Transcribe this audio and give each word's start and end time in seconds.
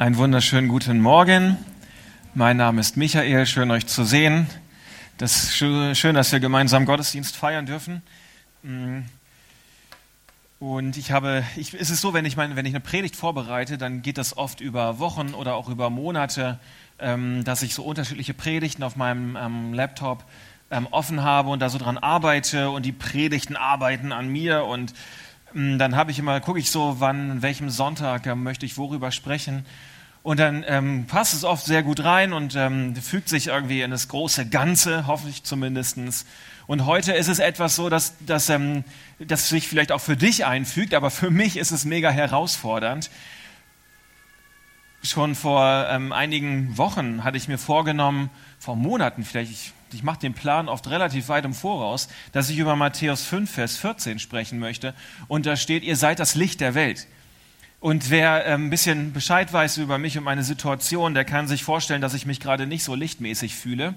Einen 0.00 0.16
wunderschönen 0.16 0.68
guten 0.68 0.98
Morgen. 0.98 1.58
Mein 2.32 2.56
Name 2.56 2.80
ist 2.80 2.96
Michael. 2.96 3.44
Schön, 3.44 3.70
euch 3.70 3.86
zu 3.86 4.02
sehen. 4.04 4.46
Das 5.18 5.44
ist 5.44 5.56
schön, 5.58 6.14
dass 6.14 6.32
wir 6.32 6.40
gemeinsam 6.40 6.86
Gottesdienst 6.86 7.36
feiern 7.36 7.66
dürfen. 7.66 8.00
Mm. 8.62 9.00
Und 10.58 10.96
ich 10.96 11.12
habe, 11.12 11.44
ich, 11.54 11.74
es 11.74 11.90
ist 11.90 12.00
so, 12.00 12.14
wenn 12.14 12.24
ich, 12.24 12.34
meine, 12.38 12.56
wenn 12.56 12.64
ich 12.64 12.72
eine 12.72 12.80
Predigt 12.80 13.14
vorbereite, 13.14 13.76
dann 13.76 14.00
geht 14.00 14.16
das 14.16 14.38
oft 14.38 14.62
über 14.62 15.00
Wochen 15.00 15.34
oder 15.34 15.54
auch 15.54 15.68
über 15.68 15.90
Monate, 15.90 16.58
ähm, 16.98 17.44
dass 17.44 17.60
ich 17.60 17.74
so 17.74 17.82
unterschiedliche 17.82 18.32
Predigten 18.32 18.82
auf 18.82 18.96
meinem 18.96 19.36
ähm, 19.36 19.74
Laptop 19.74 20.24
ähm, 20.70 20.88
offen 20.92 21.22
habe 21.22 21.50
und 21.50 21.60
da 21.60 21.68
so 21.68 21.76
dran 21.76 21.98
arbeite 21.98 22.70
und 22.70 22.86
die 22.86 22.92
Predigten 22.92 23.54
arbeiten 23.54 24.12
an 24.12 24.28
mir 24.30 24.64
und 24.64 24.94
ähm, 25.54 25.78
dann 25.78 25.96
habe 25.96 26.10
ich 26.10 26.18
immer, 26.18 26.40
gucke 26.40 26.58
ich 26.58 26.70
so, 26.70 26.96
wann, 27.00 27.30
an 27.30 27.42
welchem 27.42 27.70
Sonntag 27.70 28.26
äh, 28.26 28.34
möchte 28.34 28.66
ich 28.66 28.78
worüber 28.78 29.10
sprechen. 29.10 29.64
Und 30.22 30.38
dann 30.38 30.64
ähm, 30.66 31.06
passt 31.06 31.32
es 31.32 31.44
oft 31.44 31.64
sehr 31.64 31.82
gut 31.82 32.04
rein 32.04 32.34
und 32.34 32.54
ähm, 32.54 32.94
fügt 32.94 33.28
sich 33.30 33.46
irgendwie 33.46 33.80
in 33.80 33.90
das 33.90 34.08
große 34.08 34.48
Ganze, 34.48 35.06
hoffe 35.06 35.28
ich 35.30 35.44
zumindestens. 35.44 36.26
Und 36.66 36.84
heute 36.84 37.12
ist 37.12 37.28
es 37.28 37.38
etwas 37.38 37.74
so, 37.74 37.88
dass, 37.88 38.14
dass 38.26 38.50
ähm, 38.50 38.84
das 39.18 39.48
sich 39.48 39.66
vielleicht 39.66 39.92
auch 39.92 40.00
für 40.00 40.16
dich 40.16 40.44
einfügt, 40.44 40.92
aber 40.92 41.10
für 41.10 41.30
mich 41.30 41.56
ist 41.56 41.70
es 41.70 41.86
mega 41.86 42.10
herausfordernd. 42.10 43.10
Schon 45.02 45.34
vor 45.34 45.86
ähm, 45.88 46.12
einigen 46.12 46.76
Wochen 46.76 47.24
hatte 47.24 47.38
ich 47.38 47.48
mir 47.48 47.56
vorgenommen, 47.56 48.28
vor 48.58 48.76
Monaten 48.76 49.24
vielleicht, 49.24 49.50
ich, 49.50 49.72
ich 49.94 50.02
mache 50.02 50.20
den 50.20 50.34
Plan 50.34 50.68
oft 50.68 50.86
relativ 50.90 51.28
weit 51.28 51.46
im 51.46 51.54
Voraus, 51.54 52.08
dass 52.32 52.50
ich 52.50 52.58
über 52.58 52.76
Matthäus 52.76 53.24
5, 53.24 53.50
Vers 53.50 53.78
14 53.78 54.18
sprechen 54.18 54.58
möchte. 54.58 54.92
Und 55.28 55.46
da 55.46 55.56
steht, 55.56 55.82
ihr 55.82 55.96
seid 55.96 56.18
das 56.18 56.34
Licht 56.34 56.60
der 56.60 56.74
Welt. 56.74 57.06
Und 57.80 58.10
wer 58.10 58.44
ähm, 58.46 58.66
ein 58.66 58.70
bisschen 58.70 59.14
Bescheid 59.14 59.50
weiß 59.50 59.78
über 59.78 59.96
mich 59.96 60.18
und 60.18 60.24
meine 60.24 60.44
Situation, 60.44 61.14
der 61.14 61.24
kann 61.24 61.48
sich 61.48 61.64
vorstellen, 61.64 62.02
dass 62.02 62.12
ich 62.12 62.26
mich 62.26 62.38
gerade 62.38 62.66
nicht 62.66 62.84
so 62.84 62.94
lichtmäßig 62.94 63.54
fühle. 63.54 63.94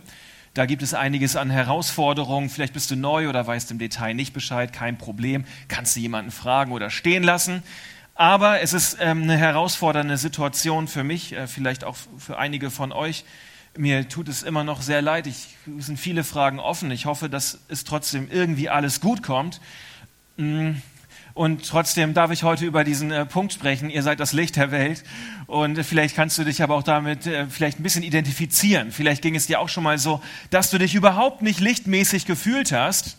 Da 0.53 0.65
gibt 0.65 0.83
es 0.83 0.93
einiges 0.93 1.35
an 1.35 1.49
Herausforderungen. 1.49 2.49
Vielleicht 2.49 2.73
bist 2.73 2.91
du 2.91 2.95
neu 2.95 3.27
oder 3.27 3.45
weißt 3.45 3.71
im 3.71 3.79
Detail 3.79 4.13
nicht 4.13 4.33
Bescheid. 4.33 4.71
Kein 4.71 4.97
Problem. 4.97 5.43
Kannst 5.67 5.97
du 5.97 5.99
jemanden 5.99 6.31
fragen 6.31 6.71
oder 6.71 6.89
stehen 6.89 7.23
lassen. 7.23 7.61
Aber 8.15 8.61
es 8.61 8.71
ist 8.71 8.97
ähm, 9.01 9.23
eine 9.23 9.35
herausfordernde 9.35 10.17
Situation 10.17 10.87
für 10.87 11.03
mich, 11.03 11.33
äh, 11.33 11.47
vielleicht 11.47 11.83
auch 11.83 11.97
für 12.19 12.37
einige 12.37 12.69
von 12.69 12.93
euch. 12.93 13.25
Mir 13.75 14.07
tut 14.07 14.29
es 14.29 14.43
immer 14.43 14.63
noch 14.63 14.81
sehr 14.81 15.01
leid. 15.01 15.27
Ich, 15.27 15.57
es 15.77 15.87
sind 15.87 15.99
viele 15.99 16.23
Fragen 16.23 16.59
offen. 16.59 16.89
Ich 16.91 17.05
hoffe, 17.05 17.27
dass 17.27 17.59
es 17.67 17.83
trotzdem 17.83 18.29
irgendwie 18.31 18.69
alles 18.69 19.01
gut 19.01 19.23
kommt. 19.23 19.59
Und 21.33 21.67
trotzdem 21.67 22.13
darf 22.13 22.29
ich 22.29 22.43
heute 22.43 22.65
über 22.65 22.83
diesen 22.83 23.11
äh, 23.11 23.25
Punkt 23.25 23.53
sprechen. 23.53 23.89
Ihr 23.89 24.03
seid 24.03 24.19
das 24.19 24.33
Licht 24.33 24.55
der 24.55 24.69
Welt. 24.69 25.03
Und 25.47 25.77
äh, 25.77 25.83
vielleicht 25.83 26.15
kannst 26.15 26.37
du 26.37 26.43
dich 26.43 26.61
aber 26.61 26.75
auch 26.75 26.83
damit 26.83 27.25
äh, 27.25 27.47
vielleicht 27.47 27.79
ein 27.79 27.83
bisschen 27.83 28.03
identifizieren. 28.03 28.91
Vielleicht 28.91 29.23
ging 29.23 29.35
es 29.35 29.47
dir 29.47 29.59
auch 29.59 29.69
schon 29.69 29.83
mal 29.83 29.97
so, 29.97 30.21
dass 30.51 30.69
du 30.69 30.77
dich 30.77 30.93
überhaupt 30.93 31.41
nicht 31.41 31.59
lichtmäßig 31.59 32.25
gefühlt 32.25 32.71
hast. 32.71 33.17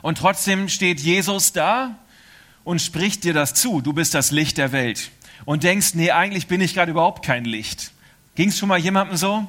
Und 0.00 0.18
trotzdem 0.18 0.68
steht 0.70 1.00
Jesus 1.00 1.52
da 1.52 1.98
und 2.64 2.80
spricht 2.80 3.24
dir 3.24 3.34
das 3.34 3.52
zu. 3.52 3.82
Du 3.82 3.92
bist 3.92 4.14
das 4.14 4.30
Licht 4.30 4.56
der 4.56 4.72
Welt. 4.72 5.10
Und 5.44 5.62
denkst, 5.62 5.94
nee, 5.94 6.10
eigentlich 6.10 6.46
bin 6.46 6.62
ich 6.62 6.72
gerade 6.72 6.90
überhaupt 6.90 7.22
kein 7.22 7.44
Licht. 7.44 7.92
Ging 8.34 8.48
es 8.48 8.58
schon 8.58 8.68
mal 8.70 8.78
jemandem 8.78 9.18
so? 9.18 9.46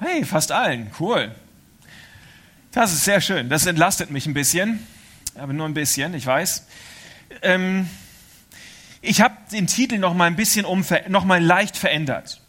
Hey, 0.00 0.24
fast 0.24 0.52
allen. 0.52 0.90
Cool. 0.98 1.34
Das 2.72 2.94
ist 2.94 3.04
sehr 3.04 3.20
schön. 3.20 3.50
Das 3.50 3.66
entlastet 3.66 4.10
mich 4.10 4.26
ein 4.26 4.32
bisschen 4.34 4.86
aber 5.38 5.52
nur 5.52 5.66
ein 5.66 5.74
bisschen, 5.74 6.14
ich 6.14 6.26
weiß. 6.26 6.66
Ähm, 7.42 7.88
ich 9.00 9.20
habe 9.20 9.36
den 9.52 9.66
Titel 9.66 9.98
noch 9.98 10.14
mal 10.14 10.24
ein 10.24 10.36
bisschen 10.36 10.64
um, 10.64 10.84
noch 11.08 11.24
mal 11.24 11.42
leicht 11.42 11.76
verändert. 11.76 12.40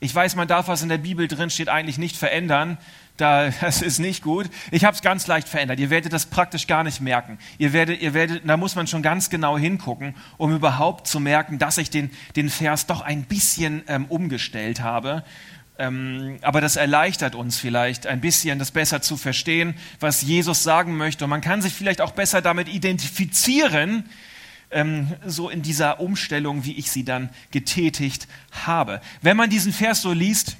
Ich 0.00 0.14
weiß, 0.14 0.36
man 0.36 0.48
darf, 0.48 0.68
was 0.68 0.82
in 0.82 0.88
der 0.88 0.98
Bibel 0.98 1.28
drin 1.28 1.50
steht, 1.50 1.68
eigentlich 1.68 1.98
nicht 1.98 2.16
verändern. 2.16 2.78
Da, 3.16 3.48
das 3.60 3.82
ist 3.82 3.98
nicht 3.98 4.22
gut. 4.22 4.50
Ich 4.70 4.84
habe 4.84 4.94
es 4.94 5.02
ganz 5.02 5.26
leicht 5.26 5.48
verändert. 5.48 5.78
Ihr 5.78 5.90
werdet 5.90 6.12
das 6.12 6.26
praktisch 6.26 6.66
gar 6.66 6.84
nicht 6.84 7.00
merken. 7.00 7.38
Ihr 7.58 7.72
werdet, 7.72 8.02
ihr 8.02 8.12
werdet, 8.12 8.42
da 8.46 8.56
muss 8.56 8.74
man 8.74 8.86
schon 8.86 9.02
ganz 9.02 9.30
genau 9.30 9.56
hingucken, 9.56 10.14
um 10.36 10.54
überhaupt 10.54 11.06
zu 11.06 11.20
merken, 11.20 11.58
dass 11.58 11.78
ich 11.78 11.90
den, 11.90 12.10
den 12.34 12.50
Vers 12.50 12.86
doch 12.86 13.00
ein 13.00 13.24
bisschen 13.24 13.84
ähm, 13.88 14.06
umgestellt 14.06 14.80
habe. 14.80 15.24
Ähm, 15.78 16.38
aber 16.40 16.60
das 16.60 16.76
erleichtert 16.76 17.34
uns 17.34 17.58
vielleicht 17.58 18.06
ein 18.06 18.20
bisschen, 18.20 18.58
das 18.58 18.70
besser 18.70 19.02
zu 19.02 19.16
verstehen, 19.16 19.74
was 20.00 20.22
Jesus 20.22 20.62
sagen 20.62 20.96
möchte. 20.96 21.24
Und 21.24 21.30
man 21.30 21.42
kann 21.42 21.60
sich 21.60 21.74
vielleicht 21.74 22.00
auch 22.00 22.12
besser 22.12 22.40
damit 22.40 22.68
identifizieren, 22.68 24.08
ähm, 24.70 25.12
so 25.24 25.50
in 25.50 25.62
dieser 25.62 26.00
Umstellung, 26.00 26.64
wie 26.64 26.76
ich 26.76 26.90
sie 26.90 27.04
dann 27.04 27.30
getätigt 27.50 28.26
habe. 28.50 29.00
Wenn 29.20 29.36
man 29.36 29.50
diesen 29.50 29.72
Vers 29.72 30.00
so 30.00 30.12
liest 30.12 30.56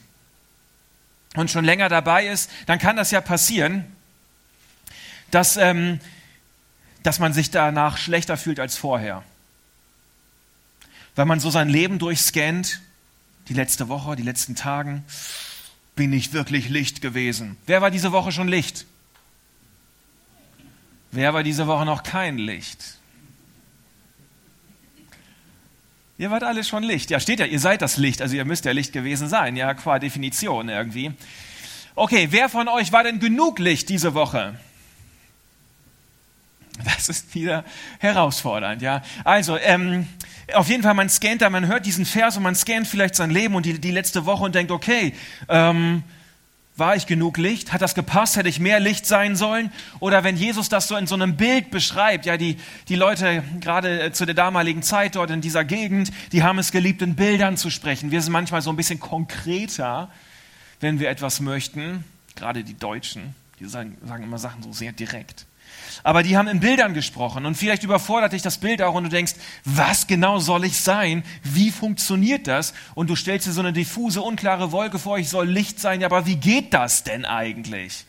und 1.34 1.50
schon 1.50 1.64
länger 1.64 1.88
dabei 1.88 2.26
ist, 2.26 2.50
dann 2.66 2.78
kann 2.78 2.96
das 2.96 3.10
ja 3.10 3.20
passieren, 3.20 3.84
dass, 5.30 5.56
ähm, 5.56 5.98
dass 7.02 7.18
man 7.18 7.32
sich 7.32 7.50
danach 7.50 7.96
schlechter 7.96 8.36
fühlt 8.36 8.60
als 8.60 8.76
vorher. 8.76 9.22
Wenn 11.14 11.26
man 11.26 11.40
so 11.40 11.50
sein 11.50 11.70
Leben 11.70 11.98
durchscannt 11.98 12.82
die 13.48 13.54
letzte 13.54 13.88
Woche, 13.88 14.16
die 14.16 14.22
letzten 14.22 14.54
Tagen, 14.54 15.04
bin 15.94 16.12
ich 16.12 16.32
wirklich 16.32 16.68
Licht 16.68 17.00
gewesen. 17.00 17.56
Wer 17.66 17.80
war 17.80 17.90
diese 17.90 18.12
Woche 18.12 18.32
schon 18.32 18.48
Licht? 18.48 18.86
Wer 21.10 21.32
war 21.32 21.42
diese 21.42 21.66
Woche 21.66 21.86
noch 21.86 22.02
kein 22.02 22.38
Licht? 22.38 22.98
Ihr 26.18 26.30
wart 26.30 26.44
alle 26.44 26.64
schon 26.64 26.82
Licht. 26.82 27.10
Ja, 27.10 27.20
steht 27.20 27.40
ja, 27.40 27.46
ihr 27.46 27.60
seid 27.60 27.82
das 27.82 27.96
Licht, 27.96 28.22
also 28.22 28.36
ihr 28.36 28.44
müsst 28.44 28.64
ja 28.64 28.72
Licht 28.72 28.92
gewesen 28.92 29.28
sein, 29.28 29.56
ja, 29.56 29.74
qua 29.74 29.98
Definition 29.98 30.68
irgendwie. 30.68 31.12
Okay, 31.94 32.28
wer 32.30 32.48
von 32.48 32.68
euch 32.68 32.92
war 32.92 33.04
denn 33.04 33.20
genug 33.20 33.58
Licht 33.58 33.88
diese 33.88 34.14
Woche? 34.14 34.58
Das 36.84 37.08
ist 37.08 37.34
wieder 37.34 37.64
herausfordernd, 37.98 38.82
ja. 38.82 39.02
Also, 39.24 39.56
ähm, 39.56 40.06
auf 40.54 40.68
jeden 40.68 40.82
Fall, 40.82 40.94
man 40.94 41.08
scannt 41.08 41.42
da, 41.42 41.50
man 41.50 41.66
hört 41.66 41.86
diesen 41.86 42.04
Vers 42.04 42.36
und 42.36 42.42
man 42.42 42.54
scannt 42.54 42.86
vielleicht 42.86 43.14
sein 43.14 43.30
Leben 43.30 43.54
und 43.54 43.66
die, 43.66 43.80
die 43.80 43.90
letzte 43.90 44.26
Woche 44.26 44.44
und 44.44 44.54
denkt, 44.54 44.70
okay, 44.70 45.12
ähm, 45.48 46.02
war 46.76 46.94
ich 46.94 47.06
genug 47.06 47.38
Licht? 47.38 47.72
Hat 47.72 47.80
das 47.80 47.94
gepasst? 47.94 48.36
Hätte 48.36 48.48
ich 48.48 48.60
mehr 48.60 48.80
Licht 48.80 49.06
sein 49.06 49.34
sollen? 49.34 49.72
Oder 49.98 50.24
wenn 50.24 50.36
Jesus 50.36 50.68
das 50.68 50.88
so 50.88 50.96
in 50.96 51.06
so 51.06 51.14
einem 51.14 51.36
Bild 51.36 51.70
beschreibt, 51.70 52.26
ja, 52.26 52.36
die, 52.36 52.58
die 52.88 52.96
Leute 52.96 53.42
gerade 53.60 54.02
äh, 54.02 54.12
zu 54.12 54.26
der 54.26 54.34
damaligen 54.34 54.82
Zeit 54.82 55.16
dort 55.16 55.30
in 55.30 55.40
dieser 55.40 55.64
Gegend, 55.64 56.12
die 56.32 56.42
haben 56.42 56.58
es 56.58 56.72
geliebt, 56.72 57.00
in 57.00 57.16
Bildern 57.16 57.56
zu 57.56 57.70
sprechen. 57.70 58.10
Wir 58.10 58.20
sind 58.20 58.32
manchmal 58.32 58.60
so 58.60 58.70
ein 58.70 58.76
bisschen 58.76 59.00
konkreter, 59.00 60.10
wenn 60.80 61.00
wir 61.00 61.08
etwas 61.08 61.40
möchten. 61.40 62.04
Gerade 62.36 62.62
die 62.62 62.76
Deutschen, 62.76 63.34
die 63.58 63.64
sagen, 63.64 63.96
sagen 64.04 64.24
immer 64.24 64.38
Sachen 64.38 64.62
so 64.62 64.72
sehr 64.72 64.92
direkt 64.92 65.46
aber 66.02 66.22
die 66.22 66.36
haben 66.36 66.48
in 66.48 66.60
Bildern 66.60 66.94
gesprochen 66.94 67.46
und 67.46 67.56
vielleicht 67.56 67.82
überfordert 67.82 68.32
dich 68.32 68.42
das 68.42 68.58
Bild 68.58 68.82
auch 68.82 68.94
und 68.94 69.04
du 69.04 69.10
denkst, 69.10 69.34
was 69.64 70.06
genau 70.06 70.38
soll 70.38 70.64
ich 70.64 70.80
sein? 70.80 71.24
Wie 71.42 71.70
funktioniert 71.70 72.46
das? 72.46 72.74
Und 72.94 73.10
du 73.10 73.16
stellst 73.16 73.46
dir 73.46 73.52
so 73.52 73.60
eine 73.60 73.72
diffuse, 73.72 74.22
unklare 74.22 74.72
Wolke 74.72 74.98
vor, 74.98 75.18
ich 75.18 75.28
soll 75.28 75.48
Licht 75.48 75.80
sein, 75.80 76.00
ja, 76.00 76.06
aber 76.06 76.26
wie 76.26 76.36
geht 76.36 76.74
das 76.74 77.04
denn 77.04 77.24
eigentlich? 77.24 78.06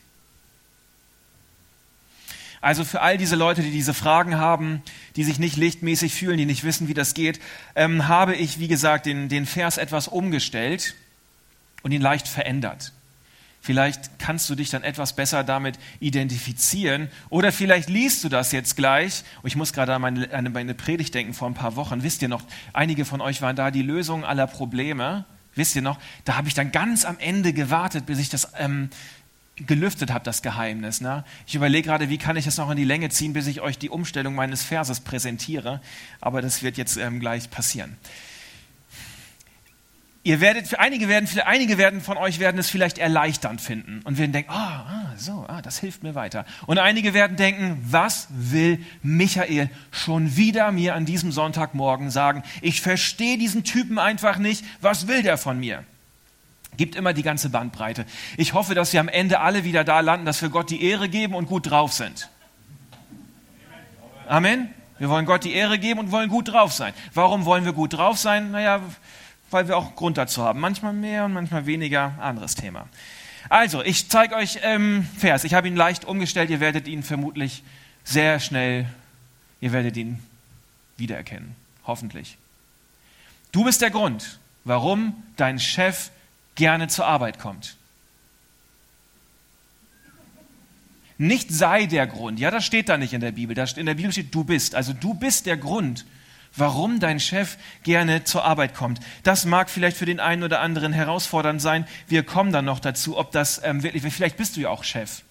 Also 2.62 2.84
für 2.84 3.02
all 3.02 3.18
diese 3.18 3.36
Leute, 3.36 3.62
die 3.62 3.72
diese 3.72 3.94
Fragen 3.94 4.38
haben, 4.38 4.82
die 5.16 5.24
sich 5.24 5.40
nicht 5.40 5.58
lichtmäßig 5.58 6.14
fühlen, 6.14 6.38
die 6.38 6.46
nicht 6.46 6.64
wissen, 6.64 6.88
wie 6.88 6.94
das 6.94 7.14
geht, 7.14 7.40
ähm, 7.76 8.08
habe 8.08 8.36
ich, 8.36 8.60
wie 8.60 8.68
gesagt, 8.68 9.06
den, 9.06 9.30
den 9.30 9.46
Vers 9.46 9.78
etwas 9.78 10.08
umgestellt 10.08 10.96
und 11.84 11.92
ihn 11.92 12.02
leicht 12.02 12.28
verändert. 12.28 12.94
Vielleicht 13.68 14.18
kannst 14.18 14.50
du 14.50 14.56
dich 14.56 14.70
dann 14.70 14.82
etwas 14.82 15.14
besser 15.14 15.44
damit 15.44 15.78
identifizieren. 16.00 17.10
Oder 17.28 17.52
vielleicht 17.52 17.90
liest 17.90 18.24
du 18.24 18.30
das 18.30 18.54
jetzt 18.54 18.78
gleich. 18.78 19.26
Ich 19.44 19.58
muss 19.58 19.74
gerade 19.74 19.94
an 19.94 20.02
meine, 20.02 20.34
an 20.34 20.50
meine 20.54 20.74
Predigt 20.74 21.14
denken 21.14 21.34
vor 21.34 21.50
ein 21.50 21.54
paar 21.54 21.76
Wochen. 21.76 22.02
Wisst 22.02 22.22
ihr 22.22 22.30
noch, 22.30 22.44
einige 22.72 23.04
von 23.04 23.20
euch 23.20 23.42
waren 23.42 23.58
da, 23.58 23.70
die 23.70 23.82
Lösung 23.82 24.24
aller 24.24 24.48
Probleme. 24.48 25.26
Wisst 25.54 25.76
ihr 25.76 25.82
noch, 25.82 26.00
da 26.24 26.38
habe 26.38 26.48
ich 26.48 26.54
dann 26.54 26.72
ganz 26.72 27.04
am 27.04 27.20
Ende 27.20 27.52
gewartet, 27.52 28.06
bis 28.06 28.20
ich 28.20 28.30
das 28.30 28.54
ähm, 28.58 28.90
gelüftet 29.58 30.14
habe, 30.14 30.24
das 30.24 30.42
Geheimnis. 30.42 31.02
Ne? 31.02 31.26
Ich 31.46 31.56
überlege 31.56 31.90
gerade, 31.90 32.08
wie 32.08 32.18
kann 32.18 32.38
ich 32.38 32.46
das 32.46 32.56
noch 32.56 32.72
in 32.72 32.78
die 32.78 32.86
Länge 32.86 33.10
ziehen, 33.10 33.34
bis 33.34 33.48
ich 33.48 33.60
euch 33.60 33.78
die 33.78 33.90
Umstellung 33.90 34.34
meines 34.34 34.64
Verses 34.64 35.02
präsentiere. 35.02 35.82
Aber 36.22 36.42
das 36.42 36.64
wird 36.64 36.78
jetzt 36.78 36.96
ähm, 36.96 37.20
gleich 37.20 37.50
passieren. 37.50 37.98
Ihr 40.28 40.42
werdet, 40.42 40.78
einige 40.78 41.08
werden, 41.08 41.26
einige 41.46 41.78
werden 41.78 42.02
von 42.02 42.18
euch 42.18 42.40
werden 42.40 42.58
es 42.58 42.70
vielleicht 42.70 42.98
erleichternd 42.98 43.62
finden 43.62 44.02
und 44.04 44.18
werden 44.18 44.34
denken, 44.34 44.52
ah, 44.52 44.86
ah, 44.86 45.14
so, 45.16 45.46
ah, 45.48 45.62
das 45.62 45.80
hilft 45.80 46.04
mir 46.04 46.16
weiter. 46.16 46.44
Und 46.66 46.80
einige 46.80 47.14
werden 47.14 47.38
denken, 47.38 47.82
was 47.90 48.28
will 48.30 48.84
Michael 49.02 49.70
schon 49.90 50.36
wieder 50.36 50.74
mir 50.74 50.96
an 50.96 51.06
diesem 51.06 51.32
Sonntagmorgen 51.32 52.12
sagen? 52.12 52.44
Ich 52.62 52.82
verstehe 52.82 53.38
diesen 53.38 53.64
Typen 53.64 54.00
einfach 54.00 54.38
nicht. 54.38 54.66
Was 54.82 55.08
will 55.08 55.24
der 55.24 55.38
von 55.38 55.62
mir? 55.62 55.86
Gibt 56.76 56.98
immer 56.98 57.14
die 57.14 57.24
ganze 57.24 57.50
Bandbreite. 57.50 58.06
Ich 58.36 58.52
hoffe, 58.52 58.76
dass 58.76 58.92
wir 58.92 59.00
am 59.00 59.08
Ende 59.08 59.40
alle 59.40 59.64
wieder 59.64 59.86
da 59.86 60.02
landen, 60.02 60.26
dass 60.26 60.42
wir 60.42 60.50
Gott 60.50 60.70
die 60.70 60.84
Ehre 60.84 61.08
geben 61.08 61.36
und 61.36 61.48
gut 61.48 61.72
drauf 61.72 61.94
sind. 61.94 62.30
Amen. 64.28 64.74
Wir 65.00 65.10
wollen 65.10 65.26
Gott 65.26 65.44
die 65.44 65.54
Ehre 65.54 65.78
geben 65.78 66.00
und 66.00 66.12
wollen 66.12 66.30
gut 66.30 66.52
drauf 66.52 66.74
sein. 66.74 66.94
Warum 67.14 67.46
wollen 67.46 67.66
wir 67.66 67.74
gut 67.74 67.94
drauf 67.94 68.18
sein? 68.18 68.52
Naja, 68.52 68.82
weil 69.52 69.68
wir 69.68 69.78
auch 69.78 69.96
Grund 69.96 70.18
dazu 70.18 70.44
haben. 70.44 70.60
Manchmal 70.60 70.94
mehr 70.94 71.26
und 71.26 71.34
manchmal 71.34 71.66
weniger. 71.66 72.14
Anderes 72.20 72.56
Thema. 72.56 72.88
Also, 73.50 73.82
ich 73.84 74.10
zeige 74.10 74.36
euch 74.36 74.60
ähm, 74.64 75.08
Vers. 75.18 75.44
Ich 75.44 75.54
habe 75.54 75.68
ihn 75.68 75.76
leicht 75.76 76.06
umgestellt. 76.06 76.50
Ihr 76.50 76.60
werdet 76.60 76.88
ihn 76.88 77.04
vermutlich 77.04 77.64
sehr 78.04 78.40
schnell, 78.40 78.88
ihr 79.60 79.72
werdet 79.74 79.98
ihn 79.98 80.20
wiedererkennen. 80.98 81.56
Hoffentlich. 81.86 82.38
Du 83.52 83.64
bist 83.64 83.82
der 83.82 83.92
Grund, 83.92 84.40
warum 84.64 85.24
dein 85.36 85.60
Chef 85.60 86.12
gerne 86.56 86.88
zur 86.88 87.06
Arbeit 87.06 87.40
kommt. 87.40 87.76
Nicht 91.18 91.52
sei 91.52 91.86
der 91.86 92.06
Grund. 92.08 92.40
Ja, 92.40 92.52
das 92.52 92.66
steht 92.66 92.90
da 92.90 92.98
nicht 92.98 93.14
in 93.14 93.22
der 93.22 93.32
Bibel. 93.32 93.58
in 93.58 93.86
der 93.86 93.96
Bibel 93.96 94.12
steht, 94.12 94.34
du 94.34 94.44
bist. 94.44 94.76
Also 94.76 94.94
du 94.94 95.14
bist 95.14 95.46
der 95.46 95.58
Grund, 95.58 96.06
warum 96.56 97.00
dein 97.00 97.20
Chef 97.20 97.58
gerne 97.84 98.24
zur 98.24 98.44
Arbeit 98.44 98.74
kommt. 98.74 99.00
Das 99.24 99.46
mag 99.46 99.70
vielleicht 99.70 99.98
für 99.98 100.06
den 100.06 100.20
einen 100.20 100.44
oder 100.44 100.62
anderen 100.62 100.94
herausfordernd 100.94 101.62
sein. 101.62 101.88
Wir 102.08 102.24
kommen 102.24 102.52
dann 102.52 102.66
noch 102.66 102.80
dazu, 102.80 103.18
ob 103.18 103.32
das 103.32 103.62
ähm, 103.64 103.84
wirklich, 103.84 104.14
vielleicht 104.14 104.38
bist 104.38 104.56
du 104.56 104.62
ja 104.62 104.70
auch 104.70 104.84
Chef. 104.84 105.22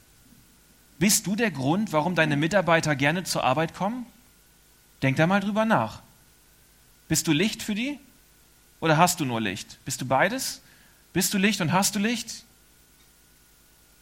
Bist 0.98 1.26
du 1.26 1.36
der 1.36 1.50
Grund, 1.50 1.92
warum 1.92 2.14
deine 2.14 2.36
Mitarbeiter 2.36 2.96
gerne 2.96 3.24
zur 3.24 3.44
Arbeit 3.44 3.74
kommen? 3.74 4.06
Denk 5.02 5.16
da 5.16 5.26
mal 5.26 5.40
drüber 5.40 5.64
nach. 5.64 6.00
Bist 7.08 7.26
du 7.26 7.32
Licht 7.32 7.62
für 7.62 7.74
die? 7.74 7.98
Oder 8.80 8.96
hast 8.96 9.20
du 9.20 9.24
nur 9.24 9.40
Licht? 9.40 9.78
Bist 9.84 10.00
du 10.00 10.06
beides? 10.06 10.62
Bist 11.12 11.32
du 11.34 11.38
Licht 11.38 11.60
und 11.60 11.72
hast 11.72 11.94
du 11.94 11.98
Licht? 11.98 12.44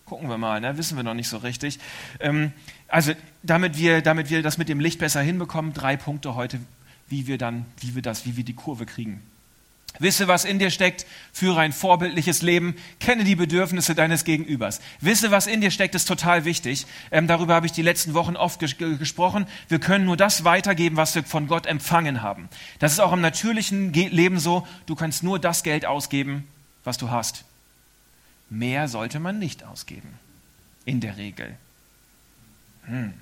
Gucken 0.05 0.29
wir 0.29 0.37
mal, 0.37 0.61
ne? 0.61 0.77
wissen 0.77 0.97
wir 0.97 1.03
noch 1.03 1.15
nicht 1.15 1.29
so 1.29 1.39
richtig. 1.39 1.79
Ähm, 2.21 2.53
also 2.89 3.13
damit 3.43 3.79
wir, 3.79 4.03
damit 4.03 4.31
wir 4.31 4.43
das 4.43 4.59
mit 4.59 4.69
dem 4.69 4.79
Licht 4.79 4.99
besser 4.99 5.23
hinbekommen, 5.23 5.73
drei 5.73 5.97
Punkte 5.97 6.35
heute, 6.35 6.61
wie 7.09 7.27
wir 7.27 7.39
dann, 7.39 7.67
wie 7.81 7.95
wir 7.95 8.03
das, 8.03 8.27
wie 8.27 8.37
wir 8.37 8.45
die 8.45 8.55
Kurve 8.55 8.87
kriegen. 8.87 9.23
Wisse, 10.01 10.27
was 10.27 10.45
in 10.45 10.59
dir 10.59 10.71
steckt, 10.71 11.07
führe 11.33 11.61
ein 11.61 11.73
vorbildliches 11.73 12.43
Leben, 12.43 12.75
kenne 12.99 13.23
die 13.23 13.37
Bedürfnisse 13.37 13.95
deines 13.95 14.25
Gegenübers. 14.25 14.81
Wisse, 15.01 15.31
was 15.31 15.47
in 15.47 15.61
dir 15.61 15.71
steckt, 15.71 15.95
ist 15.95 16.07
total 16.07 16.45
wichtig. 16.45 16.87
Ähm, 17.13 17.29
darüber 17.29 17.55
habe 17.55 17.67
ich 17.67 17.73
die 17.73 17.83
letzten 17.83 18.13
Wochen 18.13 18.35
oft 18.35 18.59
ges 18.59 18.77
gesprochen. 18.77 19.47
Wir 19.69 19.79
können 19.79 20.05
nur 20.05 20.17
das 20.17 20.43
weitergeben, 20.43 20.97
was 20.97 21.15
wir 21.15 21.23
von 21.23 21.47
Gott 21.47 21.67
empfangen 21.67 22.23
haben. 22.23 22.49
Das 22.81 22.93
ist 22.93 22.99
auch 22.99 23.13
im 23.13 23.21
natürlichen 23.21 23.93
Ge 23.93 24.09
Leben 24.09 24.41
so. 24.41 24.67
Du 24.87 24.97
kannst 24.97 25.23
nur 25.23 25.39
das 25.39 25.63
Geld 25.63 25.87
ausgeben, 25.87 26.49
was 26.83 26.99
du 26.99 27.11
hast. 27.11 27.45
Mehr 28.51 28.89
sollte 28.89 29.21
man 29.21 29.39
nicht 29.39 29.65
ausgeben. 29.65 30.19
In 30.85 31.01
der 31.01 31.17
Regel. 31.17 31.57
Hm. 32.87 33.15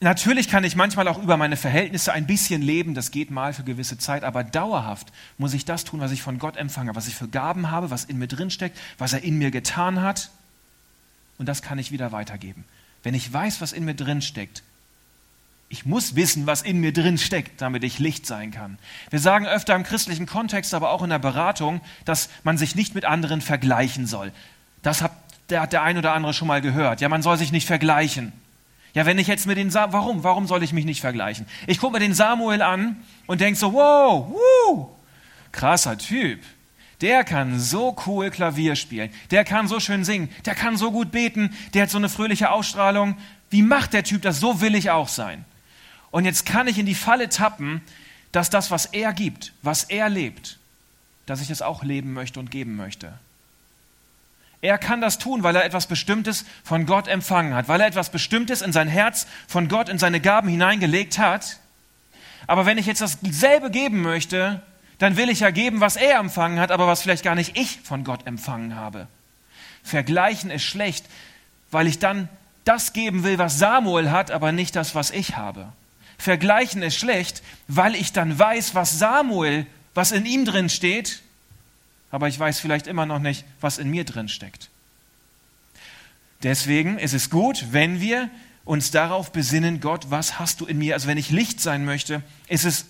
Natürlich 0.00 0.48
kann 0.48 0.62
ich 0.62 0.76
manchmal 0.76 1.08
auch 1.08 1.22
über 1.22 1.38
meine 1.38 1.56
Verhältnisse 1.56 2.12
ein 2.12 2.26
bisschen 2.26 2.60
leben, 2.60 2.94
das 2.94 3.10
geht 3.10 3.30
mal 3.30 3.54
für 3.54 3.64
gewisse 3.64 3.96
Zeit, 3.96 4.24
aber 4.24 4.44
dauerhaft 4.44 5.10
muss 5.38 5.54
ich 5.54 5.64
das 5.64 5.84
tun, 5.84 6.00
was 6.00 6.12
ich 6.12 6.20
von 6.22 6.38
Gott 6.38 6.58
empfange, 6.58 6.94
was 6.94 7.08
ich 7.08 7.14
für 7.14 7.28
Gaben 7.28 7.70
habe, 7.70 7.90
was 7.90 8.04
in 8.04 8.18
mir 8.18 8.26
drin 8.26 8.50
steckt, 8.50 8.78
was 8.98 9.14
er 9.14 9.22
in 9.24 9.38
mir 9.38 9.50
getan 9.50 10.02
hat. 10.02 10.30
Und 11.38 11.46
das 11.46 11.62
kann 11.62 11.78
ich 11.78 11.92
wieder 11.92 12.12
weitergeben. 12.12 12.64
Wenn 13.02 13.14
ich 13.14 13.32
weiß, 13.32 13.62
was 13.62 13.72
in 13.72 13.86
mir 13.86 13.94
drin 13.94 14.20
steckt, 14.20 14.62
ich 15.68 15.86
muss 15.86 16.14
wissen, 16.14 16.46
was 16.46 16.62
in 16.62 16.78
mir 16.78 16.92
drin 16.92 17.18
steckt, 17.18 17.60
damit 17.60 17.82
ich 17.82 17.98
Licht 17.98 18.26
sein 18.26 18.50
kann. 18.50 18.78
Wir 19.10 19.18
sagen 19.18 19.46
öfter 19.46 19.74
im 19.74 19.82
christlichen 19.82 20.26
Kontext, 20.26 20.74
aber 20.74 20.90
auch 20.90 21.02
in 21.02 21.10
der 21.10 21.18
Beratung, 21.18 21.80
dass 22.04 22.28
man 22.44 22.58
sich 22.58 22.76
nicht 22.76 22.94
mit 22.94 23.04
anderen 23.04 23.40
vergleichen 23.40 24.06
soll. 24.06 24.32
Das 24.82 25.02
hat 25.02 25.12
der, 25.48 25.66
der 25.66 25.82
ein 25.82 25.98
oder 25.98 26.12
andere 26.12 26.34
schon 26.34 26.48
mal 26.48 26.60
gehört. 26.60 27.00
Ja, 27.00 27.08
man 27.08 27.22
soll 27.22 27.38
sich 27.38 27.50
nicht 27.50 27.66
vergleichen. 27.66 28.32
Ja, 28.96 29.04
wenn 29.04 29.18
ich 29.18 29.26
jetzt 29.26 29.46
mit 29.46 29.58
den 29.58 29.70
Sa 29.70 29.92
warum, 29.92 30.24
warum 30.24 30.46
soll 30.46 30.62
ich 30.62 30.72
mich 30.72 30.86
nicht 30.86 31.02
vergleichen? 31.02 31.44
Ich 31.66 31.80
gucke 31.80 31.92
mir 31.92 31.98
den 31.98 32.14
Samuel 32.14 32.62
an 32.62 32.96
und 33.26 33.42
denke 33.42 33.60
so, 33.60 33.74
wow, 33.74 34.26
wuh, 34.26 34.88
krasser 35.52 35.98
Typ. 35.98 36.40
Der 37.02 37.22
kann 37.22 37.60
so 37.60 37.94
cool 38.06 38.30
Klavier 38.30 38.74
spielen. 38.74 39.10
Der 39.30 39.44
kann 39.44 39.68
so 39.68 39.80
schön 39.80 40.02
singen. 40.02 40.30
Der 40.46 40.54
kann 40.54 40.78
so 40.78 40.92
gut 40.92 41.10
beten. 41.10 41.54
Der 41.74 41.82
hat 41.82 41.90
so 41.90 41.98
eine 41.98 42.08
fröhliche 42.08 42.50
Ausstrahlung. 42.50 43.18
Wie 43.50 43.60
macht 43.60 43.92
der 43.92 44.02
Typ 44.02 44.22
das? 44.22 44.40
So 44.40 44.62
will 44.62 44.74
ich 44.74 44.88
auch 44.88 45.08
sein. 45.08 45.44
Und 46.10 46.24
jetzt 46.24 46.46
kann 46.46 46.66
ich 46.66 46.78
in 46.78 46.86
die 46.86 46.94
Falle 46.94 47.28
tappen, 47.28 47.82
dass 48.32 48.48
das, 48.48 48.70
was 48.70 48.86
er 48.86 49.12
gibt, 49.12 49.52
was 49.60 49.84
er 49.84 50.08
lebt, 50.08 50.58
dass 51.26 51.42
ich 51.42 51.50
es 51.50 51.60
auch 51.60 51.82
leben 51.82 52.14
möchte 52.14 52.40
und 52.40 52.50
geben 52.50 52.76
möchte. 52.76 53.12
Er 54.66 54.78
kann 54.78 55.00
das 55.00 55.18
tun, 55.18 55.44
weil 55.44 55.54
er 55.54 55.64
etwas 55.64 55.86
Bestimmtes 55.86 56.44
von 56.64 56.86
Gott 56.86 57.06
empfangen 57.06 57.54
hat, 57.54 57.68
weil 57.68 57.80
er 57.80 57.86
etwas 57.86 58.10
Bestimmtes 58.10 58.62
in 58.62 58.72
sein 58.72 58.88
Herz 58.88 59.28
von 59.46 59.68
Gott 59.68 59.88
in 59.88 60.00
seine 60.00 60.18
Gaben 60.18 60.48
hineingelegt 60.48 61.20
hat. 61.20 61.60
Aber 62.48 62.66
wenn 62.66 62.76
ich 62.76 62.86
jetzt 62.86 63.00
dasselbe 63.00 63.70
geben 63.70 64.02
möchte, 64.02 64.60
dann 64.98 65.16
will 65.16 65.30
ich 65.30 65.38
ja 65.38 65.50
geben, 65.50 65.80
was 65.80 65.94
er 65.94 66.18
empfangen 66.18 66.58
hat, 66.58 66.72
aber 66.72 66.88
was 66.88 67.02
vielleicht 67.02 67.22
gar 67.22 67.36
nicht 67.36 67.56
ich 67.56 67.78
von 67.82 68.02
Gott 68.02 68.26
empfangen 68.26 68.74
habe. 68.74 69.06
Vergleichen 69.84 70.50
ist 70.50 70.64
schlecht, 70.64 71.04
weil 71.70 71.86
ich 71.86 72.00
dann 72.00 72.28
das 72.64 72.92
geben 72.92 73.22
will, 73.22 73.38
was 73.38 73.60
Samuel 73.60 74.10
hat, 74.10 74.32
aber 74.32 74.50
nicht 74.50 74.74
das, 74.74 74.96
was 74.96 75.12
ich 75.12 75.36
habe. 75.36 75.68
Vergleichen 76.18 76.82
ist 76.82 76.96
schlecht, 76.96 77.44
weil 77.68 77.94
ich 77.94 78.12
dann 78.12 78.36
weiß, 78.36 78.74
was 78.74 78.98
Samuel, 78.98 79.64
was 79.94 80.10
in 80.10 80.26
ihm 80.26 80.44
drin 80.44 80.68
steht, 80.68 81.22
aber 82.10 82.28
ich 82.28 82.38
weiß 82.38 82.60
vielleicht 82.60 82.86
immer 82.86 83.06
noch 83.06 83.18
nicht, 83.18 83.44
was 83.60 83.78
in 83.78 83.90
mir 83.90 84.04
drin 84.04 84.28
steckt. 84.28 84.70
Deswegen 86.42 86.98
ist 86.98 87.14
es 87.14 87.30
gut, 87.30 87.66
wenn 87.70 88.00
wir 88.00 88.30
uns 88.64 88.90
darauf 88.90 89.32
besinnen, 89.32 89.80
Gott, 89.80 90.10
was 90.10 90.38
hast 90.38 90.60
du 90.60 90.66
in 90.66 90.78
mir? 90.78 90.94
Also 90.94 91.08
wenn 91.08 91.18
ich 91.18 91.30
Licht 91.30 91.60
sein 91.60 91.84
möchte, 91.84 92.22
ist 92.48 92.64
es 92.64 92.86